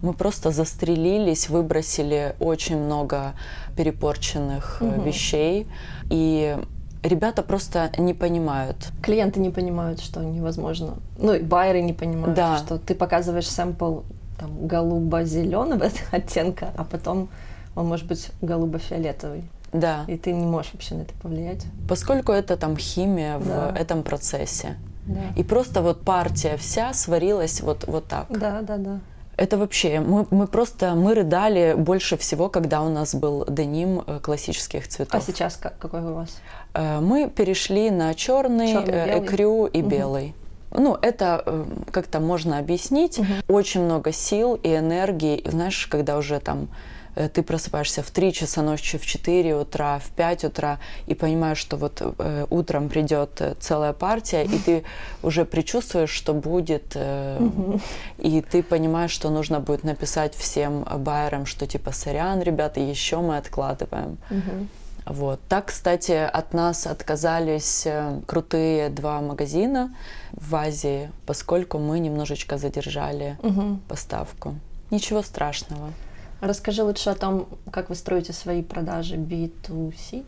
[0.04, 3.34] мы просто застрелились, выбросили очень много
[3.76, 5.04] перепорченных Мгм.
[5.04, 5.68] вещей,
[6.10, 6.58] и
[7.04, 8.90] ребята просто не понимают.
[9.02, 10.96] Клиенты не понимают, что невозможно.
[11.18, 12.58] Ну, и байеры не понимают, Да.
[12.58, 14.02] что ты показываешь сэмпл
[14.40, 17.30] там, голубо-зеленого оттенка, а потом
[17.76, 19.44] он может быть голубо-фиолетовый.
[19.74, 20.04] Да.
[20.08, 21.66] И ты не можешь вообще на это повлиять.
[21.88, 23.74] Поскольку это там химия в Да.
[23.78, 24.76] этом процессе.
[25.06, 25.22] Да.
[25.36, 28.26] И просто вот партия вся сварилась вот, вот так.
[28.30, 29.00] Да, да, да.
[29.38, 34.20] Это вообще, мы, мы просто, мы рыдали больше всего, когда у нас был деним э,
[34.20, 35.16] классических цветов.
[35.20, 36.38] А сейчас как, какой у вас?
[36.74, 39.26] Э, Мы перешли на черный, э, белый?
[39.28, 39.90] экрю и Мгм.
[39.90, 40.34] белый.
[40.74, 43.20] Ну, это э, как-то можно объяснить.
[43.20, 43.28] Мгм.
[43.50, 45.42] Очень много сил и энергии.
[45.46, 46.68] Знаешь, когда уже там
[47.34, 51.76] ты просыпаешься в 3 часа ночи, в 4 утра, в 5 утра, и понимаешь, что
[51.76, 54.84] вот э, утром придет целая партия, и ты
[55.22, 57.38] уже предчувствуешь, что будет, э,
[58.18, 63.36] и ты понимаешь, что нужно будет написать всем байерам, что типа сорян, ребята, еще мы
[63.36, 64.18] откладываем.
[65.06, 65.40] Вот.
[65.50, 69.94] Так, кстати, от нас отказались э, крутые два магазина
[70.32, 73.82] в Азии, поскольку мы немножечко задержали Мгм.
[73.88, 74.56] поставку.
[74.92, 75.92] Ничего страшного.
[76.40, 80.24] Расскажи лучше о том, как вы строите свои продажи B2C.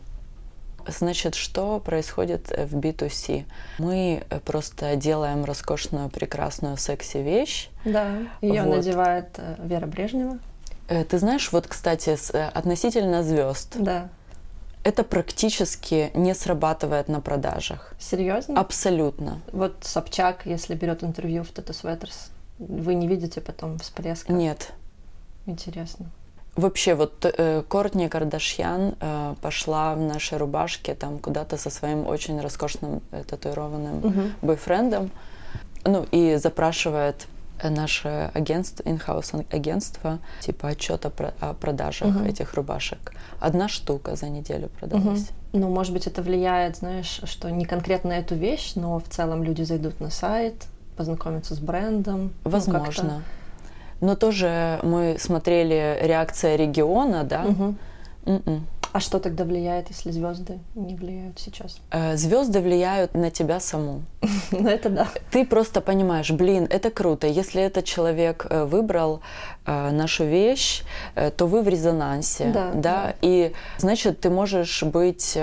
[0.86, 3.44] Значит, что происходит э, в B2C?
[3.78, 7.70] Мы э, просто делаем роскошную, прекрасную секси-вещь.
[7.84, 8.16] Да.
[8.42, 8.76] Ее Вот.
[8.76, 10.38] надевает Вера Брежнева.
[10.88, 14.08] Ты знаешь, вот, кстати, с- относительно звезд, Да.
[14.84, 17.94] Это практически не срабатывает на продажах.
[17.98, 18.60] Серьезно?
[18.60, 19.40] Абсолютно.
[19.52, 24.32] Вот Собчак, если берет интервью в Tattoo Sweaters, вы не видите потом всплеска?
[24.32, 24.72] Нет.
[25.46, 26.06] Интересно.
[26.56, 32.40] Вообще, вот э, Кортни Кардашьян э, пошла в нашей рубашке там куда-то со своим очень
[32.40, 34.32] роскошным э, татуированным Мгм.
[34.42, 35.10] бойфрендом,
[35.84, 37.26] ну и запрашивает
[37.62, 42.24] наше агентство, инхаус агентство, типа отчет о, про- о продажах Мгм.
[42.24, 43.12] этих рубашек.
[43.40, 45.28] Одна штука за неделю продалась.
[45.52, 49.62] Ну, может быть, это влияет, знаешь, что не конкретно эту вещь, но в целом люди
[49.62, 52.32] зайдут на сайт, познакомятся с брендом.
[52.44, 53.22] Ну, Возможно.
[54.00, 57.42] Но тоже мы смотрели реакция региона, да?
[57.42, 58.66] Мгм.
[58.94, 61.80] А что тогда влияет, если звезды не влияют сейчас?
[61.90, 64.02] Э, Звезды влияют на тебя саму.
[64.52, 65.08] Ну, это да.
[65.32, 67.26] Ты просто понимаешь, блин, это круто.
[67.26, 69.20] Если этот человек э, выбрал
[69.66, 70.84] э, нашу вещь,
[71.36, 73.14] то вы в резонансе, Да, да.
[73.20, 75.36] И значит, ты можешь быть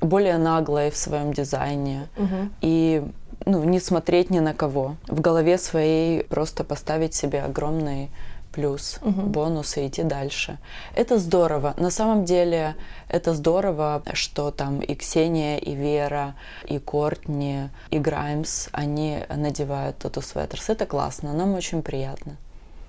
[0.00, 2.52] более наглой в своем дизайне Мгм.
[2.62, 3.04] и
[3.46, 4.96] ну, не смотреть ни на кого.
[5.06, 8.10] В голове своей просто поставить себе огромный
[8.58, 9.30] плюс, Мгм.
[9.30, 10.58] бонус и идти дальше.
[10.96, 11.74] Это здорово.
[11.76, 12.74] На самом деле
[13.08, 16.34] это здорово, что там и Ксения, и Вера,
[16.66, 20.70] и Кортни, и Граймс, они надевают тату светерс.
[20.70, 22.36] Это классно, нам очень приятно.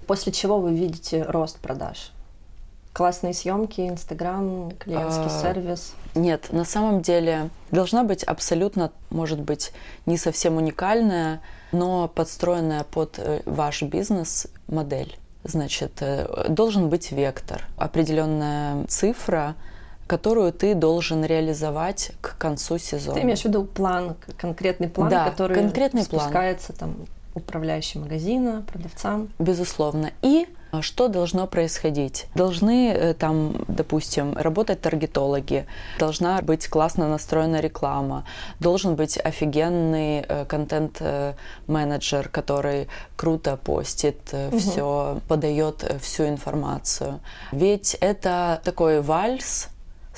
[0.08, 2.12] После чего вы видите рост продаж?
[2.91, 5.93] Классные съемки, Инстаграм, клиентский А, сервис.
[6.15, 9.71] Нет, на самом деле должна быть абсолютно, может быть,
[10.08, 15.15] не совсем уникальная, но подстроенная под э, ваш бизнес модель.
[15.43, 19.56] Значит, э, должен быть вектор, определенная цифра,
[20.08, 23.15] которую ты должен реализовать к концу сезона.
[23.15, 26.21] Ты имеешь в виду план, конкретный план, Да, который конкретный план.
[26.21, 26.95] спускается там
[27.33, 29.29] управляющим магазина, продавцам.
[29.39, 30.11] Безусловно.
[30.21, 32.27] И а что должно происходить?
[32.35, 35.65] Должны э, там, допустим, работать таргетологи,
[35.97, 38.23] должна быть классно настроена реклама,
[38.59, 44.59] должен быть офигенный э, контент-менеджер, который круто постит угу.
[44.59, 47.19] все, подает всю информацию.
[47.51, 49.69] Ведь это такой вальс,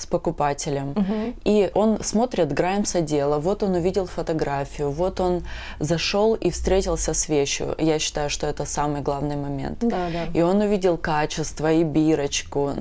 [0.02, 0.90] с покупателем.
[0.90, 1.34] Угу.
[1.44, 3.38] И он смотрит Граймса дело.
[3.38, 5.44] Вот он увидел фотографию, вот он
[5.78, 7.74] зашел и встретился с вещью.
[7.78, 9.78] Я считаю, что это самый главный момент.
[9.80, 10.24] Да, да.
[10.34, 12.72] И он увидел качество и бирочку,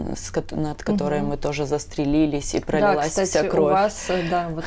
[0.51, 1.29] над которой угу.
[1.29, 3.71] мы тоже застрелились и пролилась да, кстати, вся кровь.
[3.71, 4.65] У вас, э, да, вот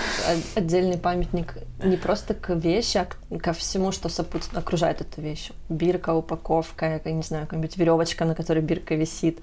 [0.55, 5.51] отдельный памятник не просто к вещи, а ко всему, что сопутствует, окружает эту вещь.
[5.69, 9.41] Бирка, упаковка, я не знаю, какая-нибудь веревочка, на которой бирка висит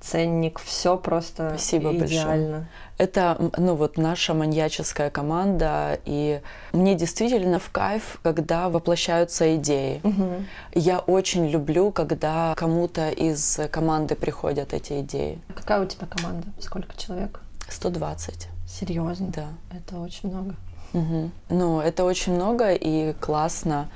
[0.00, 2.58] ценник, все просто Спасибо идеально.
[2.58, 2.68] Большое.
[2.98, 6.40] Это, ну вот, наша маньяческая команда, и
[6.72, 10.00] мне действительно в кайф, когда воплощаются идеи.
[10.02, 10.44] Угу.
[10.74, 15.38] Я очень люблю, когда кому-то из команды приходят эти идеи.
[15.54, 16.48] Какая у тебя команда?
[16.60, 17.40] Сколько человек?
[17.68, 18.48] 120.
[18.66, 19.28] Серьезно?
[19.28, 19.48] Да.
[19.76, 20.54] Это очень много.
[20.92, 21.30] Угу.
[21.50, 23.88] Ну, это очень много и классно.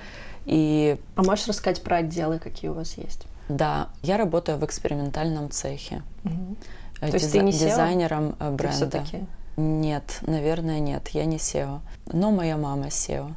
[0.45, 0.97] И...
[1.17, 3.27] А можешь рассказать про отделы, какие у вас есть?
[3.49, 6.03] Да, я работаю в экспериментальном цехе.
[6.25, 6.57] Угу.
[7.01, 8.87] То есть ты не дизайнером э, бренда.
[8.87, 9.27] Ты все-таки?
[9.57, 11.81] Нет, наверное, нет, я не SEO.
[12.07, 13.33] Но моя мама SEO.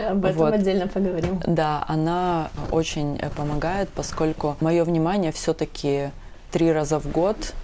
[0.08, 0.52] Об этом вот.
[0.52, 1.40] отдельно поговорим.
[1.46, 6.10] Да, она очень э, помогает, поскольку мое внимание все-таки
[6.50, 7.54] три раза в год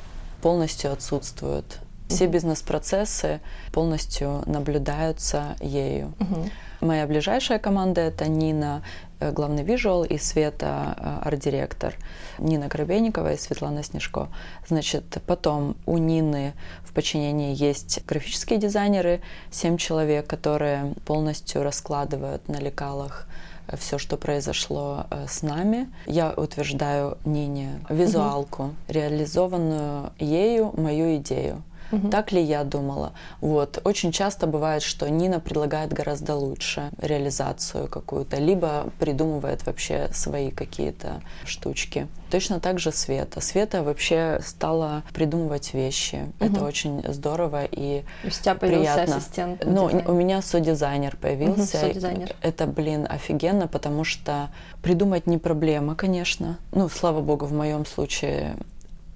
[0.41, 1.81] полностью отсутствует.
[2.09, 3.41] Все бизнес-процессы
[3.73, 6.15] полностью наблюдаются ею.
[6.21, 6.51] Угу.
[6.85, 8.83] Моя ближайшая команда это Нина,
[9.19, 11.95] э, главный визуал, и Света, э, арт-директор.
[12.39, 14.29] Нина Коробейникова и Светлана Снежко.
[14.69, 16.53] Значит, потом у Нины
[16.85, 23.29] в подчинении есть графические дизайнеры, семь человек, которые полностью раскладывают на лекалах
[23.67, 25.89] э, все, что произошло с нами.
[26.05, 28.75] Я утверждаю Нине визуалку, угу.
[28.89, 31.63] реализованную ею мою идею.
[31.95, 32.09] Угу.
[32.11, 33.13] Так ли я думала?
[33.41, 33.81] Вот.
[33.85, 41.23] Очень часто бывает, что Нина предлагает гораздо лучше реализацию какую-то, либо придумывает вообще свои какие-то
[41.45, 42.09] штучки.
[42.31, 43.41] Точно так же Света.
[43.41, 46.33] Света вообще стала придумывать вещи.
[46.41, 46.47] Угу.
[46.47, 49.17] Это очень здорово и У тебя появился приятно.
[49.17, 49.63] ассистент?
[49.65, 51.79] Ну, у меня содизайнер появился.
[51.79, 52.35] Угу, содизайнер.
[52.43, 54.51] Это, блин, офигенно, потому что
[54.83, 56.59] придумать не проблема, конечно.
[56.73, 58.57] Ну, слава богу, в моем случае.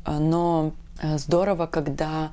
[0.07, 2.31] Но здорово, когда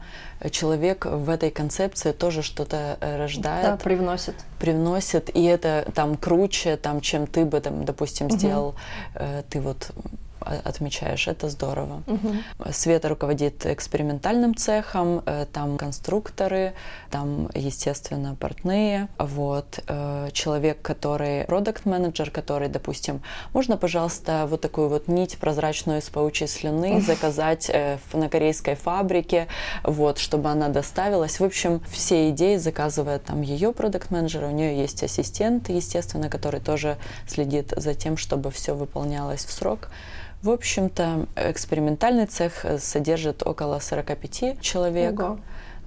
[0.52, 3.66] человек в этой концепции тоже что-то э, рождает.
[3.66, 4.36] Да, привносит.
[4.60, 8.76] Привносит, и это там круче, там, чем ты бы, там, допустим, сделал,
[9.16, 9.24] угу.
[9.50, 9.92] ты вот
[10.46, 12.04] отмечаешь, это здорово.
[12.08, 12.72] Угу.
[12.72, 16.74] Света руководит экспериментальным цехом, э, там конструкторы,
[17.10, 19.08] там, естественно, портные.
[19.18, 19.80] Вот.
[19.88, 23.22] Э, человек, который продукт менеджер который, допустим,
[23.54, 29.48] можно, пожалуйста, вот такую вот нить прозрачную из паучьей слюны заказать э, на корейской фабрике,
[29.84, 31.40] вот, чтобы она доставилась.
[31.40, 36.60] В общем, все идеи заказывает там ее продукт менеджер у нее есть ассистент, естественно, который
[36.60, 39.90] тоже следит за тем, чтобы все выполнялось в срок.
[40.46, 45.20] В общем-то, экспериментальный цех э, содержит около 45 человек.
[45.20, 45.40] Ого.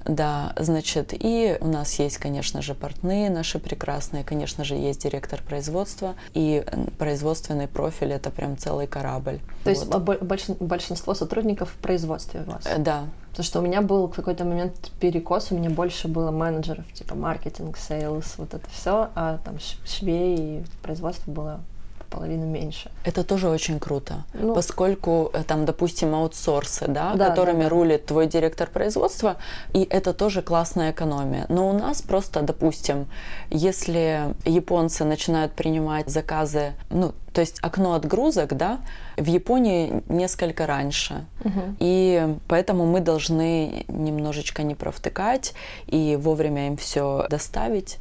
[0.05, 5.41] Да, значит, и у нас есть, конечно же, портные наши прекрасные, конечно же, есть директор
[5.43, 6.65] производства, и
[6.99, 9.39] производственный профиль– это прям целый корабль.
[9.63, 10.29] То вот.
[10.33, 12.67] есть большинство сотрудников в производстве у вас?
[12.67, 13.05] Э, да.
[13.31, 17.15] Потому что у меня был в какой-то момент перекос, у меня больше было менеджеров, типа
[17.15, 21.61] маркетинг, sales, вот это все, а там швей и производство было
[22.09, 22.91] половину меньше.
[23.05, 27.69] Это тоже очень круто, ну, поскольку э, там, допустим, аутсорсы, да, да которыми да, да.
[27.69, 29.37] рулит твой директор производства,
[29.75, 31.47] и это тоже классная экономия.
[31.49, 33.07] Но у нас просто, допустим,
[33.51, 38.81] если японцы начинают принимать заказы, ну, то есть окно отгрузок, да,
[39.17, 41.25] в Японии несколько раньше.
[41.45, 41.77] Угу.
[41.79, 45.55] И поэтому мы должны немножечко не провтыкать
[45.87, 47.99] и вовремя им все доставить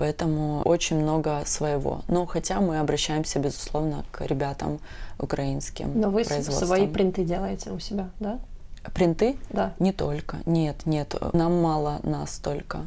[0.00, 2.00] поэтому очень много своего.
[2.08, 4.80] Но хотя мы обращаемся, безусловно, к ребятам
[5.18, 5.92] украинским.
[5.94, 8.38] Но вы свои принты делаете у себя, да?
[8.94, 9.36] Принты?
[9.50, 9.74] Да.
[9.78, 10.38] Не только.
[10.46, 11.14] Нет, нет.
[11.34, 12.78] Нам мало нас только.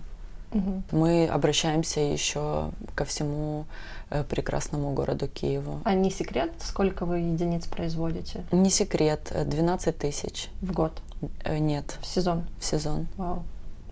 [0.53, 0.83] Угу.
[0.91, 3.65] Мы обращаемся еще ко всему
[4.09, 5.81] э, прекрасному городу Киеву.
[5.83, 8.43] А не секрет, сколько вы единиц производите?
[8.51, 10.49] Не секрет, 12 тысяч.
[10.61, 10.99] В год?
[11.43, 11.99] Э, нет.
[12.01, 12.47] В сезон?
[12.59, 13.07] В сезон.
[13.17, 13.43] Вау.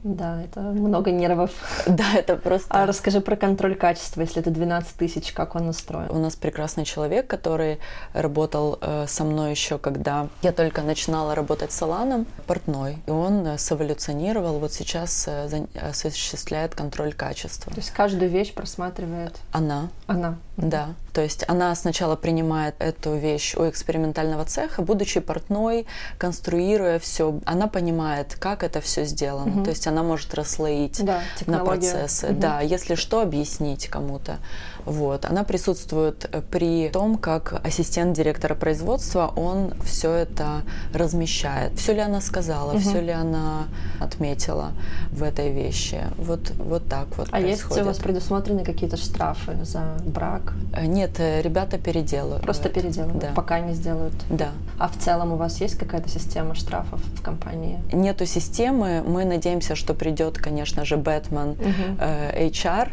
[0.04, 1.52] Да, это много нервов.
[1.88, 2.68] Да, это просто...
[2.70, 6.10] А расскажи про контроль качества, если это 12 тысяч, как он настроен?
[6.10, 7.80] У нас прекрасный человек, который
[8.14, 12.98] работал э, со мной еще, когда я только начинала работать с Аланом, портной.
[13.06, 17.72] И он э, сэволюционировал, вот сейчас э, осуществляет контроль качества.
[17.72, 19.38] То есть каждую вещь просматривает?
[19.52, 19.90] Она.
[20.08, 20.38] Она.
[20.62, 20.90] Да.
[21.14, 25.86] То есть она сначала принимает эту вещь у экспериментального цеха, будучи портной,
[26.18, 29.58] конструируя все, она понимает, как это все сделано.
[29.58, 29.64] Угу.
[29.66, 32.28] То есть она может расслоить да, на процессы.
[32.28, 32.40] Угу.
[32.40, 34.38] Да, если что, объяснить кому-то.
[34.86, 35.26] Вот.
[35.26, 40.62] Она присутствует при том, как ассистент директора производства, он все это
[40.94, 41.78] размещает.
[41.78, 42.80] Все ли она сказала, угу.
[42.80, 43.66] все ли она
[44.00, 44.72] отметила
[45.12, 46.00] в этой вещи.
[46.18, 47.60] Вот, вот так вот А происходит.
[47.60, 50.54] есть у вас предусмотрены какие-то штрафы за брак?
[50.74, 52.44] Э, нет, э, ребята переделывают.
[52.44, 53.32] Просто переделывают, да.
[53.36, 54.14] пока не сделают.
[54.30, 54.50] Да.
[54.80, 57.80] А в целом у вас есть какая-то система штрафов в компании?
[57.92, 59.04] Нету системы.
[59.06, 61.60] Мы надеемся, что придет, конечно же, Бэтмен угу.
[62.00, 62.90] э, HR,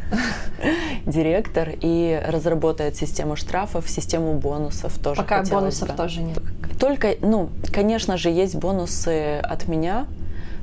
[1.07, 5.23] директор, и разработает систему штрафов, систему бонусов тоже.
[5.23, 5.95] Пока бонусов бы.
[5.95, 6.39] тоже нет.
[6.79, 10.07] Только, ну, конечно же, есть бонусы от меня,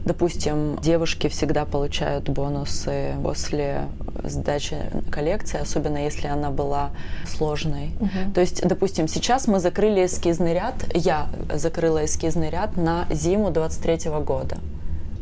[0.06, 3.88] Допустим, девушки всегда получают бонусы после
[4.24, 4.78] сдачи
[5.10, 6.92] коллекции, особенно если она была
[7.26, 7.94] сложной.
[8.00, 8.34] Угу.
[8.36, 14.12] То есть, допустим, сейчас мы закрыли эскизный ряд, я закрыла эскизный ряд на зиму 23
[14.24, 14.60] года.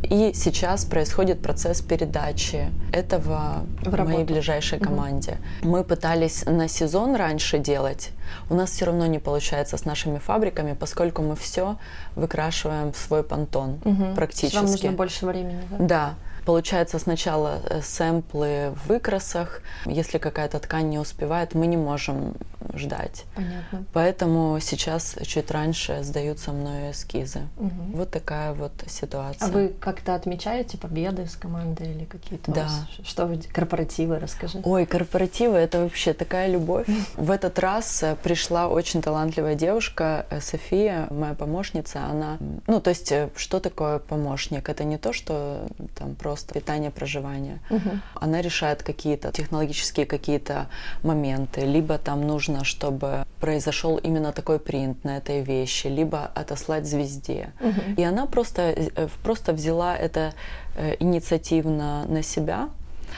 [0.09, 5.37] И сейчас происходит процесс передачи этого в моей ближайшей команде.
[5.61, 5.69] Угу.
[5.69, 8.11] Мы пытались на сезон раньше делать.
[8.49, 11.77] У нас все равно не получается с нашими фабриками, поскольку мы все
[12.15, 14.15] выкрашиваем в свой понтон угу.
[14.15, 14.55] практически.
[14.57, 15.77] Вам нужно больше времени, да?
[15.79, 16.13] Да.
[16.45, 19.61] Получается сначала э, сэмплы в выкрасах.
[19.85, 22.35] Если какая-то ткань не успевает, мы не можем
[22.73, 23.25] ждать.
[23.35, 23.85] Понятно.
[23.93, 27.47] Поэтому сейчас чуть раньше сдаются мною эскизы.
[27.57, 27.97] Угу.
[27.97, 29.47] Вот такая вот ситуация.
[29.47, 32.51] А вы как-то отмечаете победы с командой или какие-то?
[32.51, 32.69] Да.
[33.03, 34.61] Что вы корпоративы расскажи?
[34.63, 36.87] Ой, корпоративы это вообще такая любовь.
[37.15, 42.05] В этот раз э, пришла очень талантливая девушка э, София, моя помощница.
[42.05, 42.37] Она,
[42.67, 44.67] ну то есть что такое помощник?
[44.69, 47.59] Это не то, что там просто просто питание, проживание.
[47.69, 47.89] Угу.
[48.15, 50.65] Она решает какие-то технологические какие-то
[51.03, 57.49] моменты, либо там нужно, чтобы произошел именно такой принт на этой вещи, либо отослать звезде.
[57.61, 58.01] Угу.
[58.01, 60.33] И она просто, э, просто взяла это
[60.75, 62.69] э, инициативно на себя,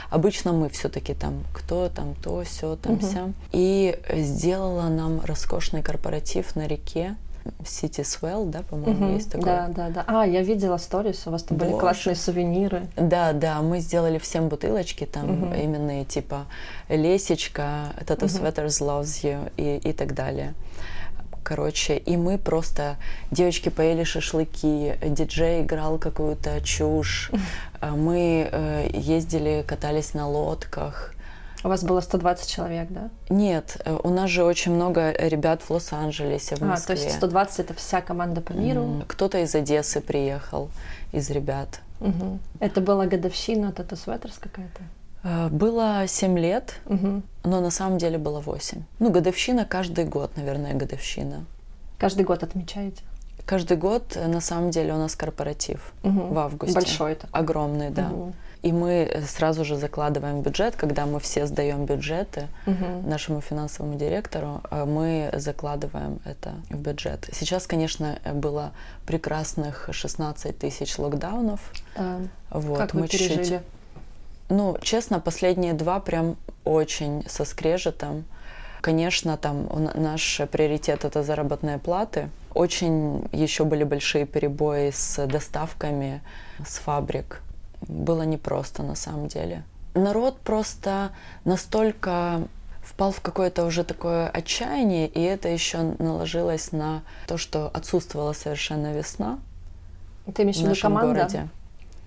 [0.10, 3.06] Обычно мы все-таки там кто там то, все там угу.
[3.06, 3.30] вся.
[3.54, 7.16] И сделала нам роскошный корпоратив на реке.
[7.64, 9.46] City Swell, да, по-моему, угу, есть такой.
[9.46, 10.04] Да, да, да.
[10.08, 11.72] А, я видела сторис, у вас там Боже.
[11.72, 12.88] были классные сувениры.
[12.96, 15.56] Да, да, мы сделали всем бутылочки, там угу.
[15.56, 16.46] именные, типа
[16.90, 18.46] Лесечка, Tattoo угу.
[18.46, 20.54] Sweaters Loves You и, и так далее.
[21.44, 22.98] Короче, и мы просто,
[23.30, 27.30] девочки поели шашлыки, диджей играл какую-то чушь,
[27.82, 31.15] мы э, ездили, катались на лодках,
[31.66, 33.10] у вас было 120 человек, да?
[33.30, 36.94] Нет, э, у нас же очень много ребят в Лос-Анджелесе, в Москве.
[36.94, 39.04] А, то есть 120 это вся команда по миру?
[39.08, 40.70] Кто-то из Одессы приехал,
[41.12, 41.82] из ребят.
[42.02, 42.40] Угу.
[42.60, 44.82] Это была годовщина Тату Светерс какая-то?
[45.24, 47.24] Э, было 7 лет, угу.
[47.44, 48.84] но на самом деле было 8.
[49.00, 51.46] Ну, годовщина каждый год, наверное, годовщина.
[51.98, 53.02] Каждый год отмечаете?
[53.48, 56.28] Каждый год, э, на самом деле, у нас корпоратив угу.
[56.28, 56.76] в августе.
[56.76, 57.40] Большой такой.
[57.40, 58.12] Огромный, да.
[58.12, 58.34] Угу.
[58.66, 63.08] И мы сразу же закладываем бюджет, когда мы все сдаем бюджеты угу.
[63.08, 67.30] нашему финансовому директору, э, мы закладываем это в бюджет.
[67.32, 68.72] Сейчас, конечно, было
[69.06, 71.60] прекрасных 16 тысяч локдаунов.
[71.96, 73.44] А, вот, как вы мы пережили?
[73.44, 73.60] чуть-чуть...
[74.50, 78.26] Ну, честно, последние два прям очень со скрежетом.
[78.82, 82.30] Конечно, там наш приоритет это заработные платы.
[82.56, 86.24] Очень еще были большие перебои с доставками
[86.66, 87.44] с фабрик
[87.88, 89.64] было непросто на самом деле.
[89.94, 91.12] Народ просто
[91.46, 92.48] настолько
[92.84, 98.94] впал в какое-то уже такое отчаяние, и это еще наложилось на то, что отсутствовала совершенно
[98.94, 99.40] весна.
[100.34, 101.08] Ты имеешь в виду команда?
[101.08, 101.48] городе.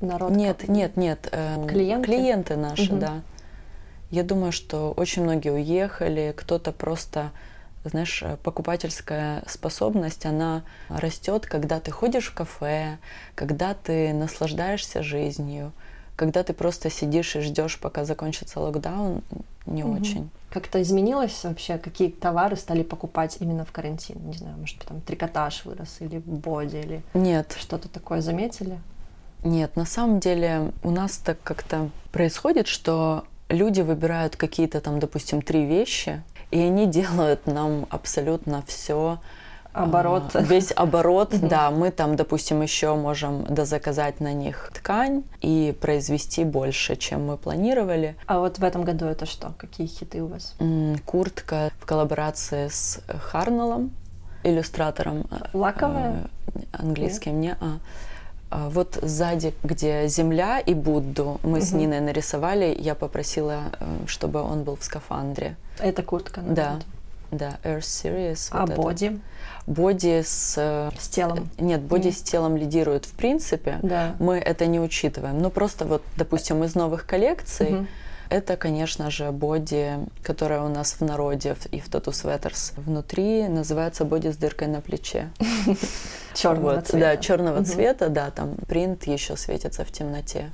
[0.01, 0.31] Народ?
[0.31, 1.29] Нет, нет, нет.
[1.33, 2.07] Э, клиенты?
[2.07, 3.01] Клиенты наши, угу.
[3.01, 3.23] да.
[4.11, 7.31] Я думаю, что очень многие уехали, кто-то просто
[7.85, 12.99] знаешь, э, покупательская способность, она растет, когда ты ходишь в кафе,
[13.35, 15.73] когда ты наслаждаешься жизнью,
[16.17, 19.23] когда ты просто сидишь и ждешь, пока закончится локдаун,
[19.67, 20.01] не угу.
[20.01, 20.31] очень.
[20.51, 24.17] Как-то изменилось вообще, какие товары стали покупать именно в карантин?
[24.29, 27.55] Не знаю, может, там трикотаж вырос или боди, или Нет.
[27.59, 28.81] что-то такое заметили?
[29.45, 35.43] Нет, на самом деле у нас так как-то происходит, что люди выбирают какие-то там, допустим,
[35.43, 39.19] три вещи, и они делают нам абсолютно все
[39.73, 40.31] оборот.
[40.35, 41.71] А, весь оборот, да.
[41.71, 48.17] Мы там, допустим, еще можем дозаказать на них ткань и произвести больше, чем мы планировали.
[48.27, 49.53] А вот в этом году это что?
[49.59, 50.55] Какие хиты у вас?
[51.05, 53.93] Куртка в коллаборации с Харнеллом,
[54.43, 55.27] иллюстратором.
[55.53, 56.29] Лаковая?
[56.73, 57.79] Английским, не а.
[58.51, 61.67] А вот сзади, где Земля и Будду, мы угу.
[61.67, 65.57] с Ниной нарисовали, я попросила, э, чтобы он был в скафандре.
[65.79, 66.41] Это куртка?
[66.41, 66.81] Да,
[67.31, 68.49] да, Earth Series.
[68.53, 69.21] А вот боди?
[69.67, 70.55] Боди с...
[70.57, 71.51] Э, с телом?
[71.59, 72.13] Нет, боди mm.
[72.13, 73.79] с телом лидирует в принципе.
[73.83, 74.15] Да.
[74.19, 75.39] Мы это не учитываем.
[75.39, 77.87] Ну, просто вот, допустим, из новых коллекций угу.
[78.31, 79.93] Это, конечно же, боди,
[80.23, 84.81] которая у нас в народе и в Tattoo Sweaters внутри называется боди с дыркой на
[84.81, 85.31] плече.
[86.39, 86.99] Черного вот, цвета.
[86.99, 90.51] Да, черного цвета, да, там принт еще светится в темноте.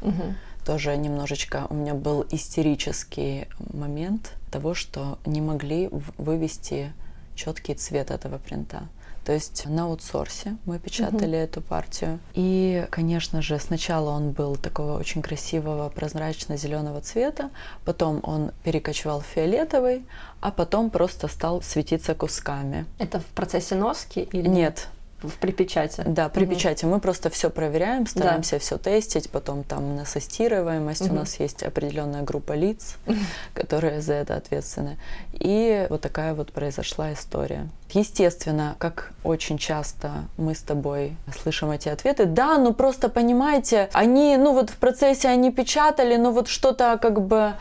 [0.65, 6.93] Тоже немножечко у меня был истерический момент того, что не могли вывести
[7.35, 8.89] четкий цвет этого принта.
[9.27, 11.45] То есть на аутсорсе мы печатали угу.
[11.45, 12.19] эту партию.
[12.35, 17.51] И, конечно же, сначала он был такого очень красивого прозрачно-зеленого цвета,
[17.85, 20.05] потом он перекочевал в фиолетовый,
[20.41, 22.85] а потом просто стал светиться кусками.
[22.99, 24.89] Это в процессе носки или нет?
[25.29, 26.03] В припечати.
[26.07, 26.55] Да, при угу.
[26.55, 28.59] печати мы просто все проверяем, стараемся да.
[28.59, 31.13] все тестить, потом там на состируемость угу.
[31.15, 32.97] у нас есть определенная группа лиц,
[33.55, 34.97] которые за это ответственны.
[35.33, 37.69] И вот такая вот произошла история.
[37.91, 44.37] Естественно, как очень часто мы с тобой слышим эти ответы, да, ну просто понимаете, они,
[44.37, 47.55] ну вот в процессе они печатали, ну вот что-то как бы,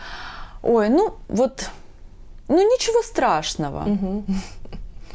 [0.64, 1.70] ой, ну вот,
[2.48, 3.84] ну ничего страшного.
[3.84, 4.24] Угу.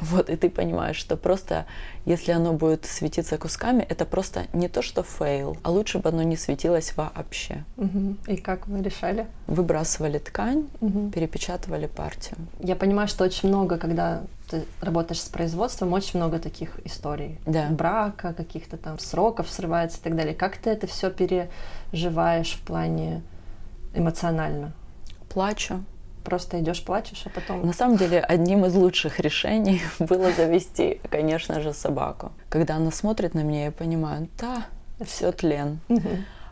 [0.00, 1.66] Вот, и ты понимаешь, что просто,
[2.08, 6.22] если оно будет светиться кусками, это просто не то, что fail, а лучше бы оно
[6.22, 7.64] не светилось вообще.
[7.76, 8.16] Угу.
[8.28, 9.26] И как вы решали?
[9.46, 11.10] Выбрасывали ткань, угу.
[11.10, 12.36] перепечатывали партию.
[12.60, 17.38] Я понимаю, что очень много, когда ты работаешь с производством, очень много таких историй.
[17.44, 17.68] Да.
[17.68, 20.34] Брака, каких-то там сроков срывается и так далее.
[20.34, 23.22] Как ты это все переживаешь в плане
[23.94, 24.72] эмоционально?
[25.28, 25.84] Плачу
[26.28, 27.66] просто идешь, плачешь, а потом...
[27.66, 32.32] На самом деле, одним из лучших решений было завести, конечно же, собаку.
[32.50, 34.66] Когда она смотрит на меня, я понимаю, да,
[35.04, 35.80] все тлен.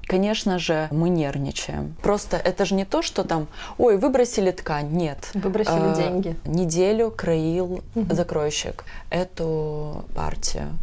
[0.06, 1.96] Конечно же, мы нервничаем.
[2.00, 4.90] Просто это же не то, что там, ой, выбросили ткань.
[4.92, 5.30] Нет.
[5.34, 6.36] Выбросили а, деньги.
[6.44, 8.14] Неделю краил угу.
[8.14, 10.78] закройщик эту партию.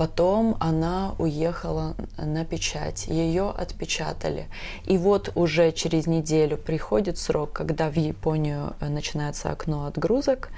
[0.00, 4.48] Потом она уехала на печать, ее отпечатали.
[4.86, 10.48] И вот уже через неделю приходит срок, когда в Японию начинается окно отгрузок,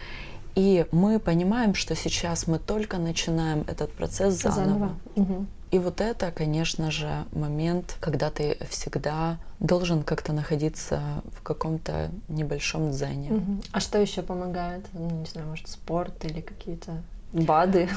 [0.55, 4.63] и мы понимаем, что сейчас мы только начинаем этот процесс заново.
[4.63, 4.95] заново.
[5.17, 5.47] Угу.
[5.73, 11.03] И вот это, конечно же, момент, когда ты всегда должен как-то находиться
[11.37, 13.33] в каком-то небольшом дзене.
[13.33, 13.63] Угу.
[13.73, 14.87] А что еще помогает?
[14.93, 17.03] Ну, не знаю, может, спорт или какие-то
[17.33, 17.89] БАДы.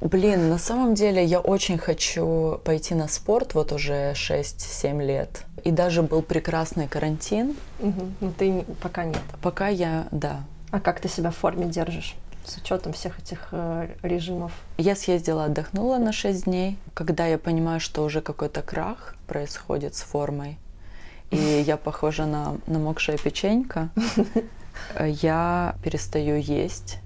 [0.00, 5.44] Блин, на самом деле я очень хочу пойти на спорт вот уже 6-7 лет.
[5.64, 7.56] И даже был прекрасный карантин.
[7.80, 8.06] Угу.
[8.20, 9.22] Но ты пока нет.
[9.42, 10.40] Пока я, да.
[10.70, 12.14] А как ты себя в форме держишь?
[12.44, 14.52] с учетом всех этих э, режимов?
[14.78, 16.78] Я съездила, отдохнула на 6 дней.
[16.94, 20.58] Когда я понимаю, что уже какой-то крах происходит с формой,
[21.30, 23.90] и я похожа на намокшая печенька,
[24.98, 27.00] я перестаю есть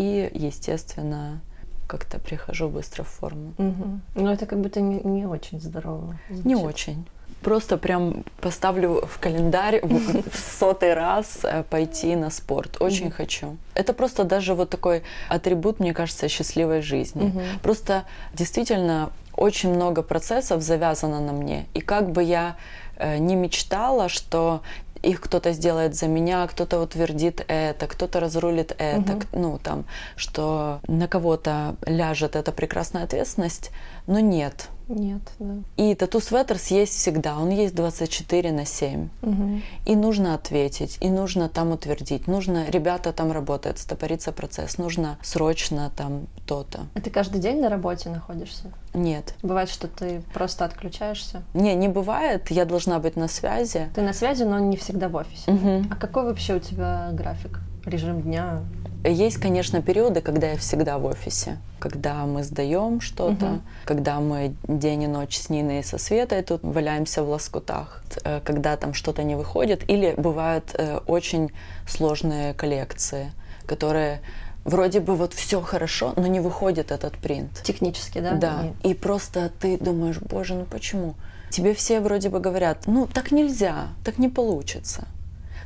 [0.00, 1.40] и, естественно,
[1.86, 3.52] как-то прихожу быстро в форму.
[3.58, 4.00] Угу.
[4.14, 6.18] Но это как будто не, не очень здорово.
[6.28, 6.44] Звучит.
[6.46, 7.06] Не очень.
[7.42, 12.80] Просто прям поставлю в календарь в сотый раз э, пойти на спорт.
[12.80, 13.56] Очень mm хочу.
[13.74, 17.32] Это просто даже вот такой атрибут, мне кажется, счастливой жизни.
[17.32, 21.66] mm Просто действительно очень много процессов завязано на мне.
[21.74, 22.56] И как бы я
[22.96, 24.62] э, не мечтала, что
[25.02, 29.22] их кто-то сделает за меня, кто-то утвердит это, кто-то разрулит это, угу.
[29.32, 29.84] ну там,
[30.16, 33.70] что на кого-то ляжет эта прекрасная ответственность,
[34.06, 34.68] но нет.
[34.90, 35.54] Нет, да.
[35.76, 39.08] И тату светерс есть всегда, он есть 24 на 7.
[39.22, 39.60] Угу.
[39.86, 45.92] И нужно ответить, и нужно там утвердить, нужно, ребята там работают, стопорится процесс, нужно срочно
[45.96, 46.80] там то-то.
[46.94, 48.64] А ты каждый день на работе находишься?
[48.92, 49.34] Нет.
[49.42, 51.42] Бывает, что ты просто отключаешься?
[51.54, 53.88] Не, не бывает, я должна быть на связи.
[53.94, 55.52] Ты на связи, но не всегда в офисе.
[55.52, 55.84] Угу.
[55.90, 57.60] А какой вообще у тебя график?
[57.86, 58.62] Режим дня?
[59.04, 63.60] Есть, конечно, периоды, когда я всегда в офисе, когда мы сдаем что-то, угу.
[63.84, 68.40] когда мы день и ночь с Ниной и со Светой тут валяемся в лоскутах, э,
[68.44, 71.50] когда там что-то не выходит, или бывают э, очень
[71.88, 73.32] сложные коллекции,
[73.66, 74.20] которые
[74.64, 77.62] вроде бы вот все хорошо, но не выходит этот принт.
[77.62, 78.32] Технически, да?
[78.34, 78.64] Да.
[78.84, 81.14] И просто ты думаешь, боже, ну почему?
[81.48, 85.06] Тебе все вроде бы говорят, ну так нельзя, так не получится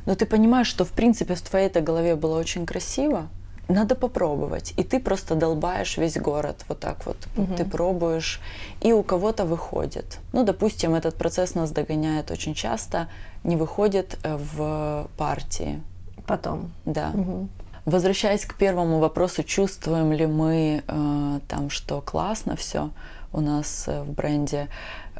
[0.05, 3.27] но ты понимаешь, что в принципе в твоей-то голове было очень красиво,
[3.67, 4.73] надо попробовать.
[4.77, 7.17] И ты просто долбаешь весь город вот так вот.
[7.35, 7.55] Мгм.
[7.55, 8.39] Ты пробуешь,
[8.81, 10.19] и у кого-то выходит.
[10.33, 13.07] Ну, допустим, этот процесс нас догоняет очень часто,
[13.43, 15.81] не выходит э, в партии.
[16.27, 16.71] Потом.
[16.85, 17.09] Да.
[17.13, 17.49] Мгм.
[17.85, 22.89] Возвращаясь к первому вопросу, чувствуем ли мы э, там, что классно все
[23.31, 24.67] у нас э, в бренде,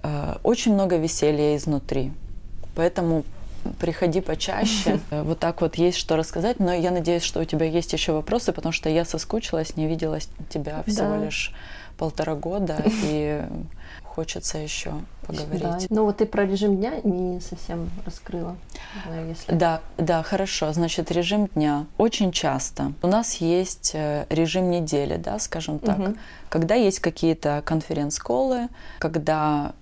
[0.04, 2.12] э, очень много веселья изнутри.
[2.76, 3.24] Поэтому
[3.80, 5.00] приходи почаще.
[5.12, 8.14] Э, Вот так вот есть что рассказать, но я надеюсь, что у тебя есть еще
[8.14, 11.26] вопросы, потому что я соскучилась, не видела тебя всего Да.
[11.26, 11.54] лишь
[11.98, 13.42] полтора года, и
[14.04, 14.94] хочется еще
[15.28, 15.62] поговорить.
[15.62, 15.78] Да.
[15.90, 18.56] Ну вот ты про режим дня не совсем раскрыла.
[19.08, 19.52] Ну, если...
[19.54, 20.72] Да, да, хорошо.
[20.72, 21.86] Значит, режим дня.
[21.98, 26.18] Очень часто у нас есть э, режим недели, да, скажем так, Мгм.
[26.50, 29.74] когда есть какие-то конференц-колы, когда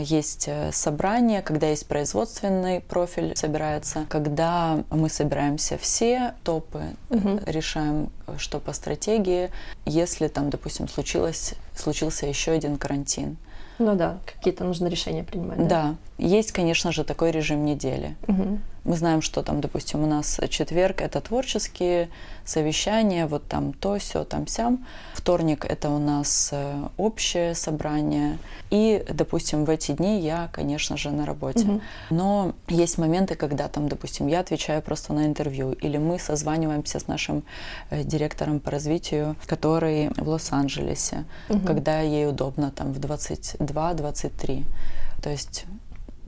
[0.00, 7.40] есть э, собрание, когда есть производственный профиль собирается, когда мы собираемся все топы, э, Мгм.
[7.46, 9.50] решаем, э, что по стратегии,
[9.84, 13.36] если там, допустим, случилось, случился еще один карантин.
[13.78, 15.66] Ну да, какие-то нужно решения принимать.
[15.66, 18.16] Да, есть, конечно же, такой режим недели.
[18.26, 18.60] Мгм.
[18.84, 22.08] Мы знаем, что там, допустим, у нас четверг это творческие
[22.46, 24.86] совещания, вот там то, все, там сям.
[25.12, 28.38] Вторник это у нас э, общее собрание.
[28.70, 31.64] И, допустим, в эти дни я, конечно же, на работе.
[31.66, 31.80] Мгм.
[32.10, 37.06] Но есть моменты, когда там, допустим, я отвечаю просто на интервью, или мы созваниваемся с
[37.06, 37.42] нашим
[37.90, 41.66] э, директором по развитию, который в Лос-Анджелесе, Мгм.
[41.66, 44.64] когда ей удобно, там в 22-23.
[45.22, 45.66] То есть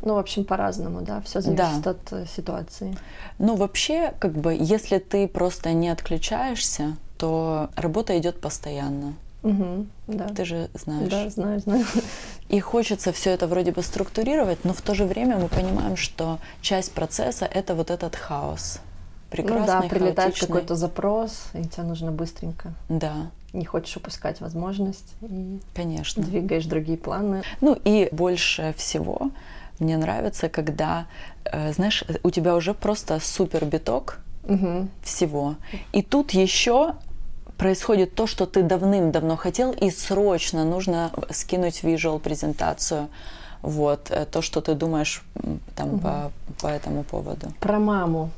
[0.03, 1.21] Ну, в общем, по-разному, да.
[1.23, 2.97] Все зависит от э, ситуации.
[3.39, 9.15] Ну, вообще, как бы, если ты просто не отключаешься, то работа идет постоянно.
[9.43, 9.89] Мгм.
[10.07, 10.29] Да.
[10.29, 11.11] Ты же знаешь.
[11.11, 11.85] Да, знаю, знаю.
[12.49, 16.39] И хочется все это вроде бы структурировать, но в то же время мы понимаем, что
[16.61, 18.79] часть процесса это вот этот хаос.
[19.31, 20.47] Прекрасный, ну да, прилетает хаотичный.
[20.49, 22.75] какой-то запрос, и тебе нужно быстренько.
[22.91, 26.23] Да, Не хочешь упускать возможность и конечно.
[26.23, 27.43] двигаешь другие планы.
[27.63, 29.31] Ну и больше всего
[29.83, 31.07] мне нравится, когда,
[31.45, 34.89] э, знаешь, у тебя уже просто супер биток, Мгм.
[35.03, 35.55] всего.
[35.93, 36.95] И тут еще
[37.59, 43.09] происходит то, что ты давным-давно хотел, и срочно нужно скинуть visual презентацию.
[43.63, 45.23] Вот, э, то, что ты думаешь
[45.77, 47.53] там по, по этому поводу.
[47.61, 48.31] Про маму.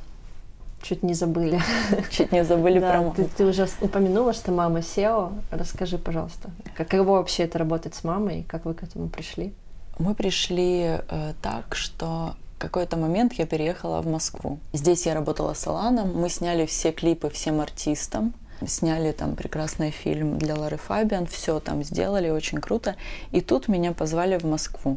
[0.83, 1.59] Чуть не забыли.
[2.11, 3.15] Чуть не забыли Да, про маму.
[3.17, 5.33] ты, ты уже упомянула, что мама SEO.
[5.51, 9.55] Расскажи, пожалуйста, каково вообще это работать с мамой, как вы к этому пришли?
[9.99, 12.35] Мы пришли э, так, что
[12.65, 14.59] какой-то момент я переехала в Москву.
[14.73, 18.33] Здесь я работала с Аланом, мы сняли все клипы всем артистам,
[18.67, 22.97] сняли там прекрасный фильм для Лары Фабиан, все там сделали, очень круто.
[23.33, 24.97] И тут меня позвали в Москву.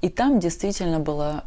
[0.00, 1.44] И там действительно было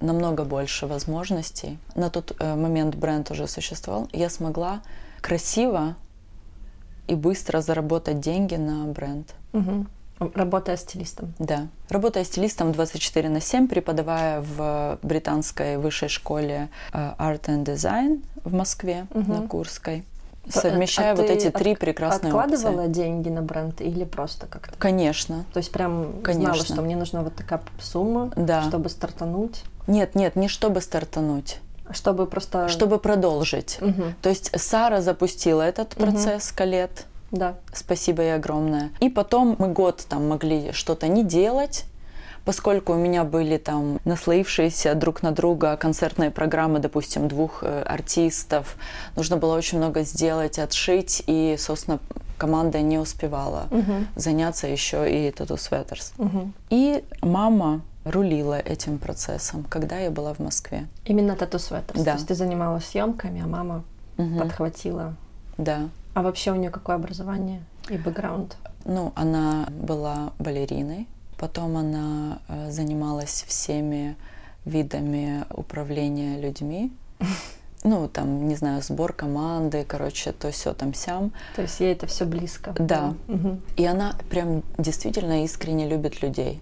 [0.00, 1.78] намного больше возможностей.
[1.94, 4.08] На тот э, момент бренд уже существовал.
[4.12, 4.82] Я смогла
[5.20, 5.94] красиво
[7.06, 9.34] и быстро заработать деньги на бренд.
[9.52, 9.88] Мгм.
[10.20, 11.32] Работая стилистом.
[11.38, 11.68] Да.
[11.88, 18.52] Работая стилистом 24 на 7, преподавая в британской высшей школе э, Art and Design в
[18.52, 19.32] Москве, Мгм.
[19.32, 20.04] на Курской,
[20.46, 22.92] А совмещая вот ты эти три от- прекрасные Откладывала опции.
[22.92, 24.74] деньги на бренд или просто как-то?
[24.78, 25.46] Конечно.
[25.54, 26.64] То есть прям знала, Конечно.
[26.74, 28.62] что мне нужна вот такая сумма, Да.
[28.64, 31.60] чтобы стартануть, Нет, нет, не чтобы стартануть,
[31.92, 32.68] чтобы просто...
[32.68, 33.78] чтобы продолжить.
[33.80, 34.14] Мгм.
[34.20, 37.06] То есть Сара запустила этот процесс Калет.
[37.30, 37.54] Да.
[37.72, 38.90] Спасибо ей огромное.
[39.00, 41.84] И потом мы год там могли что-то не делать,
[42.44, 48.76] поскольку у меня были там наслоившиеся друг на друга концертные программы, допустим, двух э, артистов.
[49.16, 51.98] Нужно было очень много сделать, отшить, и, собственно,
[52.38, 54.08] команда не успевала Мгм.
[54.16, 56.12] заняться еще и Tattoo Sweaters.
[56.16, 56.54] Мгм.
[56.70, 60.88] И мама рулила этим процессом, когда я была в Москве.
[61.04, 61.94] Именно тату светер.
[61.96, 62.04] Да.
[62.04, 63.84] То есть ты занималась съемками, а мама
[64.16, 64.38] Мгм.
[64.38, 65.14] подхватила.
[65.58, 65.90] Да.
[66.14, 68.56] А вообще у нее какое образование и бэкграунд?
[68.84, 71.06] Ну, она была балериной,
[71.38, 74.16] потом она э, занималась всеми
[74.64, 76.92] видами управления людьми.
[77.82, 81.32] Ну, там, не знаю, сбор команды, короче, то все там сям.
[81.56, 82.74] То есть ей это все близко.
[82.78, 83.14] Да.
[83.26, 83.62] Мгм.
[83.78, 86.60] И она прям действительно искренне любит людей.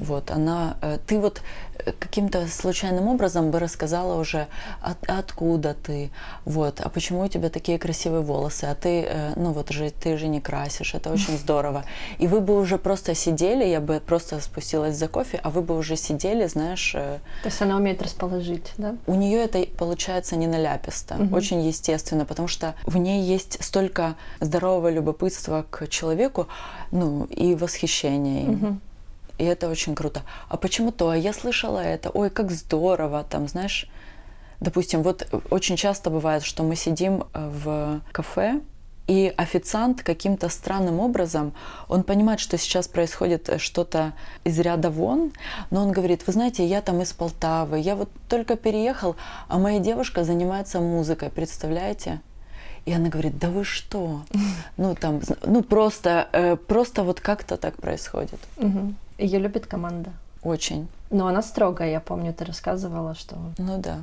[0.00, 1.40] Вот, она, э, ты вот
[1.78, 4.46] э, каким-то случайным образом бы рассказала уже,
[4.82, 6.10] «А- откуда ты,
[6.44, 10.18] вот, а почему у тебя такие красивые волосы, а ты, э, ну вот же, ты
[10.18, 11.84] же не красишь, это очень здорово.
[12.18, 15.76] И вы бы уже просто сидели, я бы просто спустилась за кофе, а вы бы
[15.78, 18.94] уже сидели, знаешь, То есть она умеет расположить, да?
[19.06, 21.32] у нее это получается не наляписто, Мгм.
[21.34, 26.46] очень естественно, потому что в ней есть столько здорового любопытства к человеку,
[26.90, 28.52] ну и восхищения им.
[28.52, 28.80] Мгм.
[29.42, 30.22] И это очень круто.
[30.48, 31.10] А почему то?
[31.10, 32.10] А я слышала это.
[32.10, 33.88] Ой, как здорово, там, знаешь.
[34.60, 38.60] Допустим, вот очень часто бывает, что мы сидим э, в кафе,
[39.08, 41.54] и официант каким-то странным образом,
[41.88, 44.12] он понимает, что сейчас происходит э, что-то
[44.44, 45.32] из ряда вон,
[45.72, 49.16] но он говорит, вы знаете, я там из Полтавы, я вот только переехал,
[49.48, 52.20] а моя девушка занимается музыкой, представляете?
[52.84, 54.22] И она говорит, да вы что?
[54.76, 58.38] Ну там, ну просто, э, просто вот как-то так происходит.
[58.56, 58.94] Угу.
[59.22, 60.10] Ее любит команда.
[60.42, 60.88] Очень.
[61.10, 63.98] Но она строгая, я помню, ты рассказывала, что Ну да.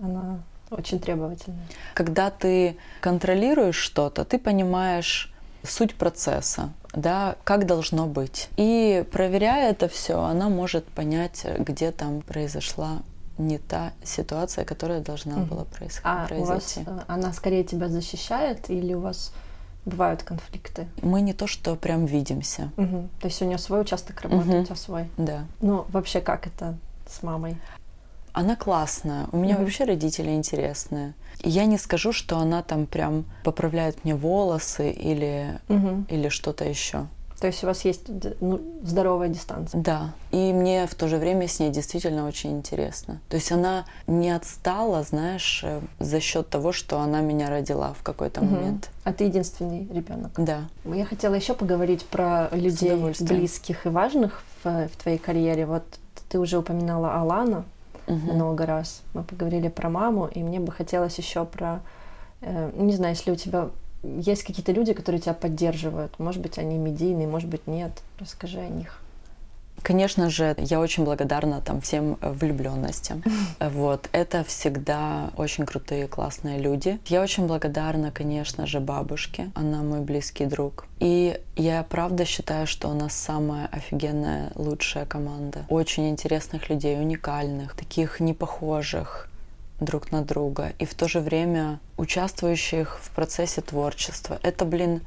[0.00, 0.38] она
[0.70, 1.66] очень требовательная.
[1.94, 5.32] Когда ты контролируешь что-то, ты понимаешь
[5.64, 8.48] суть процесса, да, как должно быть.
[8.56, 12.98] И проверяя это все, она может понять, где там произошла
[13.38, 15.46] не та ситуация, которая должна Мгм.
[15.46, 16.30] была происходить.
[16.30, 19.32] А у вас э, она скорее тебя защищает или у вас
[19.84, 20.86] бывают конфликты?
[21.02, 22.70] Мы не то, что прям видимся.
[22.76, 23.08] Мгм.
[23.20, 24.60] То есть у нее свой участок работы, Мгм.
[24.60, 25.08] у тебя свой.
[25.16, 25.44] Да.
[25.60, 26.76] Ну, вообще, как это
[27.06, 27.56] с мамой?
[28.32, 29.26] Она классная.
[29.32, 29.64] У меня Мгм.
[29.64, 31.14] вообще родители интересные.
[31.40, 36.06] И я не скажу, что она там прям поправляет мне волосы или, Мгм.
[36.08, 37.06] или что-то еще.
[37.40, 38.02] То есть у вас есть
[38.40, 39.80] ну, здоровая дистанция.
[39.82, 40.10] Да.
[40.30, 43.18] И мне в то же время с ней действительно очень интересно.
[43.30, 48.02] То есть она не отстала, знаешь, э, за счет того, что она меня родила в
[48.02, 48.54] какой-то Мгм.
[48.54, 48.90] момент.
[49.04, 50.32] А ты единственный ребенок.
[50.36, 50.64] Да.
[50.84, 55.64] Я хотела еще поговорить про людей близких и важных в, в твоей карьере.
[55.64, 55.84] Вот
[56.28, 57.64] ты уже упоминала Алана
[58.06, 58.34] Мгм.
[58.34, 59.00] много раз.
[59.14, 61.80] Мы поговорили про маму, и мне бы хотелось еще про,
[62.42, 63.70] э, не знаю, если у тебя
[64.02, 66.18] есть какие-то люди, которые тебя поддерживают.
[66.18, 67.92] Может быть, они медийные, может быть, нет.
[68.18, 69.00] Расскажи о них.
[69.82, 73.22] Конечно же, я очень благодарна там всем э, влюбленностям.
[73.60, 76.98] Вот, это всегда очень крутые, классные люди.
[77.06, 79.50] Я очень благодарна, конечно же, бабушке.
[79.54, 80.86] Она мой близкий друг.
[80.98, 85.64] И я правда считаю, что у нас самая офигенная, лучшая команда.
[85.68, 89.29] Очень интересных людей, уникальных, таких непохожих
[89.80, 90.72] друг на друга.
[90.78, 94.38] И в то же время участвующих в процессе творчества.
[94.42, 95.02] Это, блин,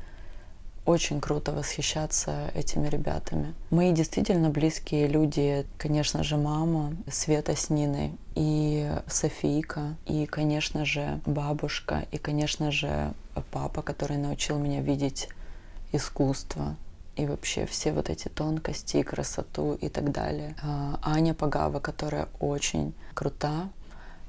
[0.85, 3.53] очень круто восхищаться этими ребятами.
[3.69, 11.21] Мои действительно близкие люди, конечно же, мама, Света с Ниной, и Софийка, и, конечно же,
[11.25, 13.13] бабушка, и, конечно же,
[13.51, 15.29] папа, который научил меня видеть
[15.93, 16.75] искусство
[17.15, 20.55] и вообще все вот эти тонкости красоту и так далее.
[20.61, 23.69] А, Аня Пагава, которая очень крута,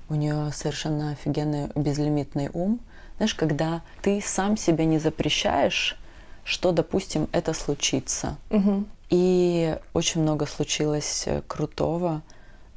[0.09, 2.80] у нее совершенно офигенный безлимитный ум.
[3.16, 5.96] Знаешь, когда ты сам себе не запрещаешь,
[6.44, 8.36] что, допустим, это случится.
[8.50, 8.86] Мгм.
[9.11, 12.22] И очень много случилось э, крутого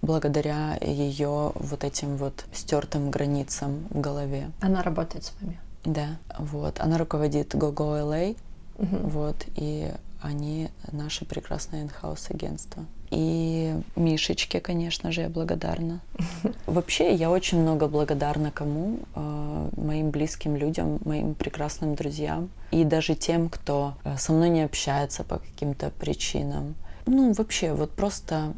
[0.01, 4.51] благодаря ее вот этим вот стертым границам в голове.
[4.61, 5.59] Она работает с вами.
[5.83, 6.79] Да, вот.
[6.79, 8.37] Она руководит GoGo LA,
[8.77, 9.09] Мгм.
[9.09, 9.91] вот, и
[10.21, 12.85] они наши прекрасное инхаус агентство.
[13.09, 16.01] И Мишечке, конечно же, я благодарна.
[16.65, 18.99] Вообще, я очень много благодарна кому?
[19.15, 22.49] Э, Моим близким людям, моим прекрасным друзьям.
[22.71, 26.75] И даже тем, кто э, со мной не общается по каким-то причинам.
[27.05, 28.53] Ну, вообще, вот просто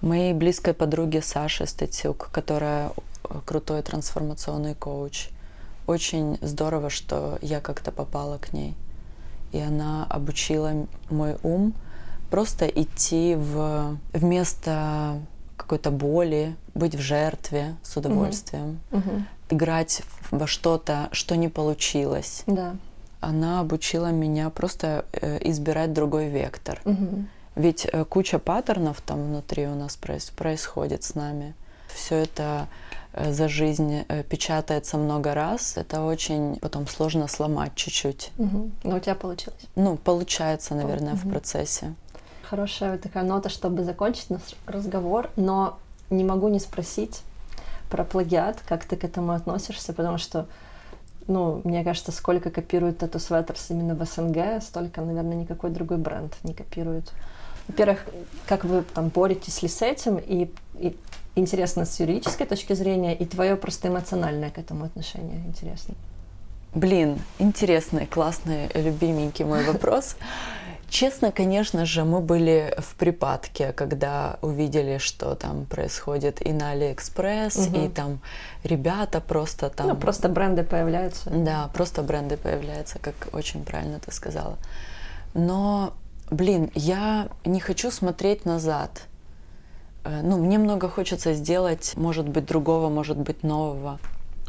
[0.00, 5.28] моей близкой подруге Саше Статюк, которая э, крутой трансформационный коуч.
[5.86, 8.74] Очень здорово, что я как-то попала к ней.
[9.52, 11.74] И она обучила мой ум
[12.30, 15.20] просто идти в вместо
[15.56, 19.26] какой-то боли, быть в жертве с удовольствием, Мгм.
[19.50, 22.42] играть во что-то, что не получилось.
[22.46, 22.76] Да.
[23.20, 26.80] Она обучила меня просто э, избирать другой вектор.
[26.84, 27.28] Мгм.
[27.56, 31.54] Ведь э, куча паттернов там внутри у нас проис- происходит с нами.
[31.94, 32.68] Все это
[33.14, 35.76] за жизнь э, печатается много раз.
[35.76, 38.30] Это очень потом сложно сломать чуть-чуть.
[38.38, 38.72] Мгм.
[38.84, 39.60] Но у тебя получилось.
[39.74, 41.32] Ну, получается, наверное, в Мгм.
[41.32, 41.94] процессе.
[42.42, 45.78] Хорошая такая нота, чтобы закончить наш разговор, но
[46.10, 47.22] не могу не спросить
[47.88, 50.46] про плагиат, как ты к этому относишься, потому что,
[51.26, 56.34] ну, мне кажется, сколько копируют Tattoo Sweaters именно в СНГ, столько, наверное, никакой другой бренд
[56.44, 57.12] не копирует.
[57.68, 58.04] Во-первых,
[58.46, 60.96] как вы там боретесь ли с этим, и, и
[61.34, 65.94] интересно с юридической точки зрения, и твое просто эмоциональное к этому отношение интересно.
[66.74, 70.16] Блин, интересный, классный, любименький мой вопрос.
[70.88, 77.68] Честно, конечно же, мы были в припадке, когда увидели, что там происходит и на Алиэкспресс,
[77.68, 77.84] Мгм.
[77.84, 78.20] и там
[78.64, 79.86] ребята просто там...
[79.86, 81.30] Ну, просто бренды появляются.
[81.30, 84.58] Да, просто бренды появляются, как очень правильно ты сказала.
[85.32, 85.92] Но,
[86.30, 89.02] блин, я не хочу смотреть назад.
[90.04, 93.98] Э, Ну, мне много хочется сделать, может быть, другого, может быть, нового.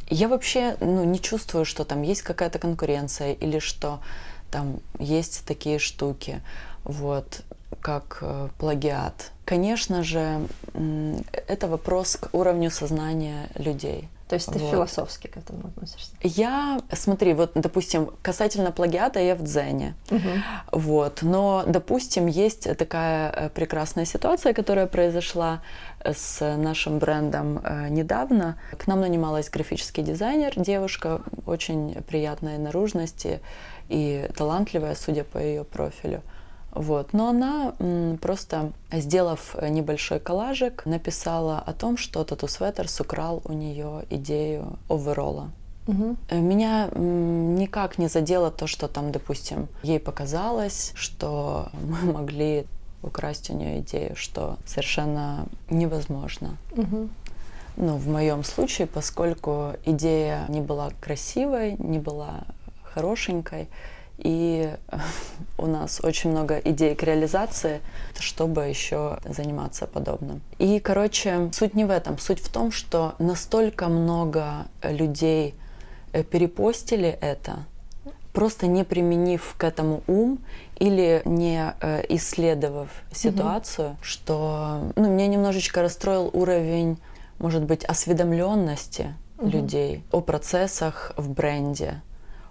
[0.10, 4.00] Я вообще ну, не чувствую, что там есть какая-то конкуренция или что
[4.52, 6.42] там есть такие штуки.
[6.84, 7.42] Вот.
[7.82, 9.32] как э, плагиат.
[9.46, 10.42] Конечно же,
[11.48, 14.08] это вопрос к уровню сознания людей.
[14.32, 14.72] То есть ты вот.
[14.72, 16.14] философски к этому относишься?
[16.22, 19.94] Я, смотри, вот, допустим, касательно плагиата я в дзене.
[20.10, 20.30] Угу.
[20.72, 21.20] Вот.
[21.22, 25.62] Но, допустим, есть такая э, прекрасная ситуация, которая произошла
[26.06, 28.58] с нашим брендом э, недавно.
[28.78, 33.42] К нам нанималась графический дизайнер, девушка очень приятной наружности
[33.90, 36.22] и талантливая, судя по ее профилю.
[36.72, 37.14] Вот.
[37.14, 37.74] Но она
[38.22, 45.52] просто, сделав небольшой коллажик, написала о том, что Тату Светерс украл у нее идею оверолла.
[45.88, 46.16] Угу.
[46.32, 52.66] Меня никак не задело то, что там, допустим, ей показалось, что мы могли
[53.04, 56.58] украсть у нее идею, что совершенно невозможно.
[56.72, 57.10] Угу.
[57.78, 62.44] Ну, в моем случае, поскольку идея не была красивой, не была
[62.84, 63.70] хорошенькой,
[64.24, 64.74] и
[65.58, 67.82] у нас очень много идей к реализации,
[68.20, 70.42] чтобы еще заниматься подобным.
[70.60, 72.18] И, короче, суть не в этом.
[72.18, 75.56] Суть в том, что настолько много людей
[76.14, 77.66] э, перепостили это,
[78.34, 80.40] просто не применив к этому ум
[80.78, 83.98] или не э, исследовав ситуацию, угу.
[84.02, 86.98] что ну, меня немножечко расстроил уровень,
[87.40, 89.50] может быть, осведомленности угу.
[89.50, 92.02] людей о процессах в бренде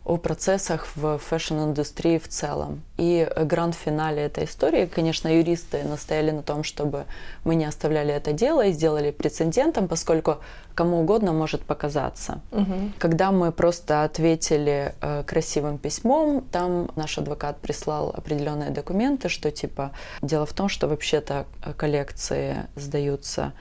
[0.05, 2.83] о процессах в fashion-индустрии в целом.
[2.97, 7.05] И гранд-финале этой истории, конечно, юристы настояли на том, чтобы
[7.45, 10.39] мы не оставляли это дело и сделали прецедентом, поскольку
[10.75, 12.41] кому угодно может показаться.
[12.53, 12.93] Угу.
[12.99, 19.91] Когда мы просто ответили э, красивым письмом, там наш адвокат прислал определенные документы, что типа
[20.23, 21.45] дело в том, что вообще-то
[21.77, 23.53] коллекции сдаются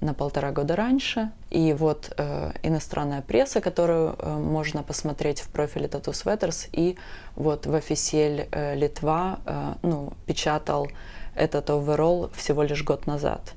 [0.00, 1.30] на полтора года раньше.
[1.50, 6.96] И вот э, иностранная пресса, которую э, можно посмотреть в профиле Tattoo Sweaters, и
[7.36, 10.88] вот в офисель э, Литва э, ну, печатал
[11.34, 13.54] этот оверолл всего лишь год назад.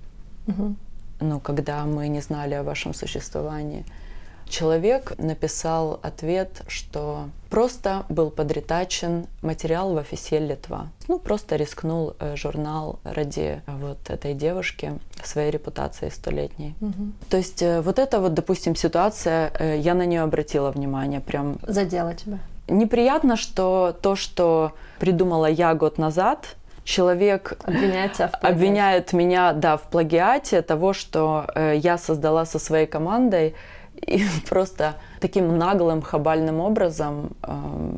[0.48, 0.76] Угу.
[1.20, 3.86] Ну, когда мы не знали о вашем существовании.
[4.50, 10.88] Человек написал ответ, что просто был подретачен материал в офисе Литва.
[11.08, 14.94] Ну, просто рискнул э, журнал ради э, вот этой девушки
[15.24, 16.76] своей репутации столетней.
[16.82, 17.12] Угу.
[17.30, 21.58] То есть э, вот эта вот, допустим, ситуация, я на нее обратила внимание прям.
[21.68, 22.40] Задела тебя?
[22.68, 27.58] Неприятно, что то, что придумала я год назад, человек
[28.42, 33.56] обвиняет меня, да, в плагиате того, что я создала со своей командой
[34.06, 37.96] и просто таким наглым, хабальным образом э,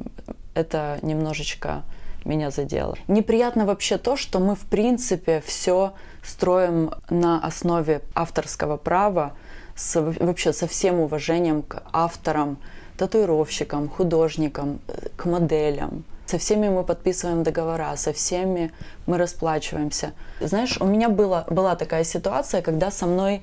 [0.53, 1.83] это немножечко
[2.25, 2.95] меня задело.
[3.07, 5.93] Неприятно вообще то, что мы в принципе все
[6.23, 9.33] строим на основе авторского права,
[9.75, 12.57] с, вообще со всем уважением к авторам,
[12.97, 14.79] татуировщикам, художникам,
[15.15, 16.03] к моделям.
[16.25, 18.71] Со всеми мы подписываем договора, со всеми
[19.07, 20.11] мы расплачиваемся.
[20.41, 23.41] Знаешь, у меня была, была такая ситуация, когда со мной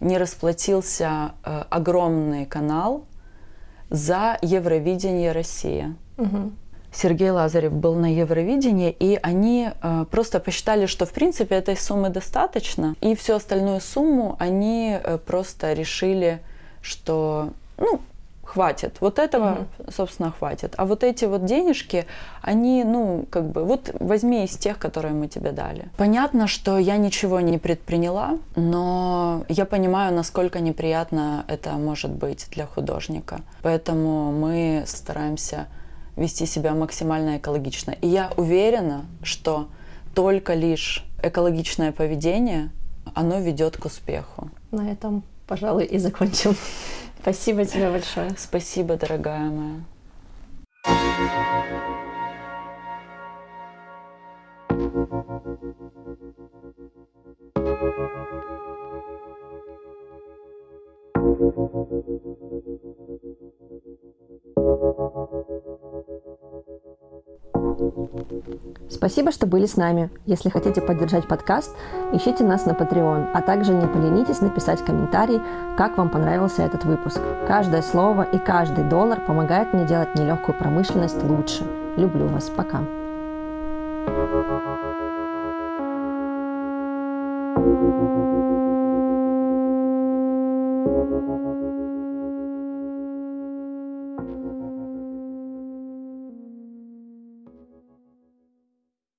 [0.00, 3.04] не расплатился э, огромный канал
[3.90, 5.96] за Евровидение Россия.
[6.16, 6.52] Угу.
[6.92, 12.08] Сергей Лазарев был на Евровидении, и они э, просто посчитали, что в принципе этой суммы
[12.08, 16.40] достаточно, и всю остальную сумму они э, просто решили,
[16.80, 18.00] что ну
[18.48, 18.96] хватит.
[19.00, 19.92] Вот этого, угу.
[19.94, 20.74] собственно, хватит.
[20.76, 22.06] А вот эти вот денежки,
[22.40, 25.88] они, ну, как бы, вот возьми из тех, которые мы тебе дали.
[25.96, 32.66] Понятно, что я ничего не предприняла, но я понимаю, насколько неприятно это может быть для
[32.66, 33.40] художника.
[33.62, 35.66] Поэтому мы стараемся
[36.16, 37.94] вести себя максимально экологично.
[38.00, 39.68] И я уверена, что
[40.14, 42.70] только лишь экологичное поведение,
[43.14, 44.50] оно ведет к успеху.
[44.70, 46.56] На этом, пожалуй, и закончим.
[47.20, 48.34] Спасибо тебе большое.
[48.36, 49.80] Спасибо, дорогая моя.
[68.90, 70.10] Спасибо, что были с нами.
[70.26, 71.74] Если хотите поддержать подкаст,
[72.12, 75.40] ищите нас на Patreon, а также не поленитесь написать комментарий,
[75.76, 77.20] как вам понравился этот выпуск.
[77.46, 81.64] Каждое слово и каждый доллар помогает мне делать нелегкую промышленность лучше.
[81.96, 82.50] Люблю вас.
[82.50, 82.80] Пока.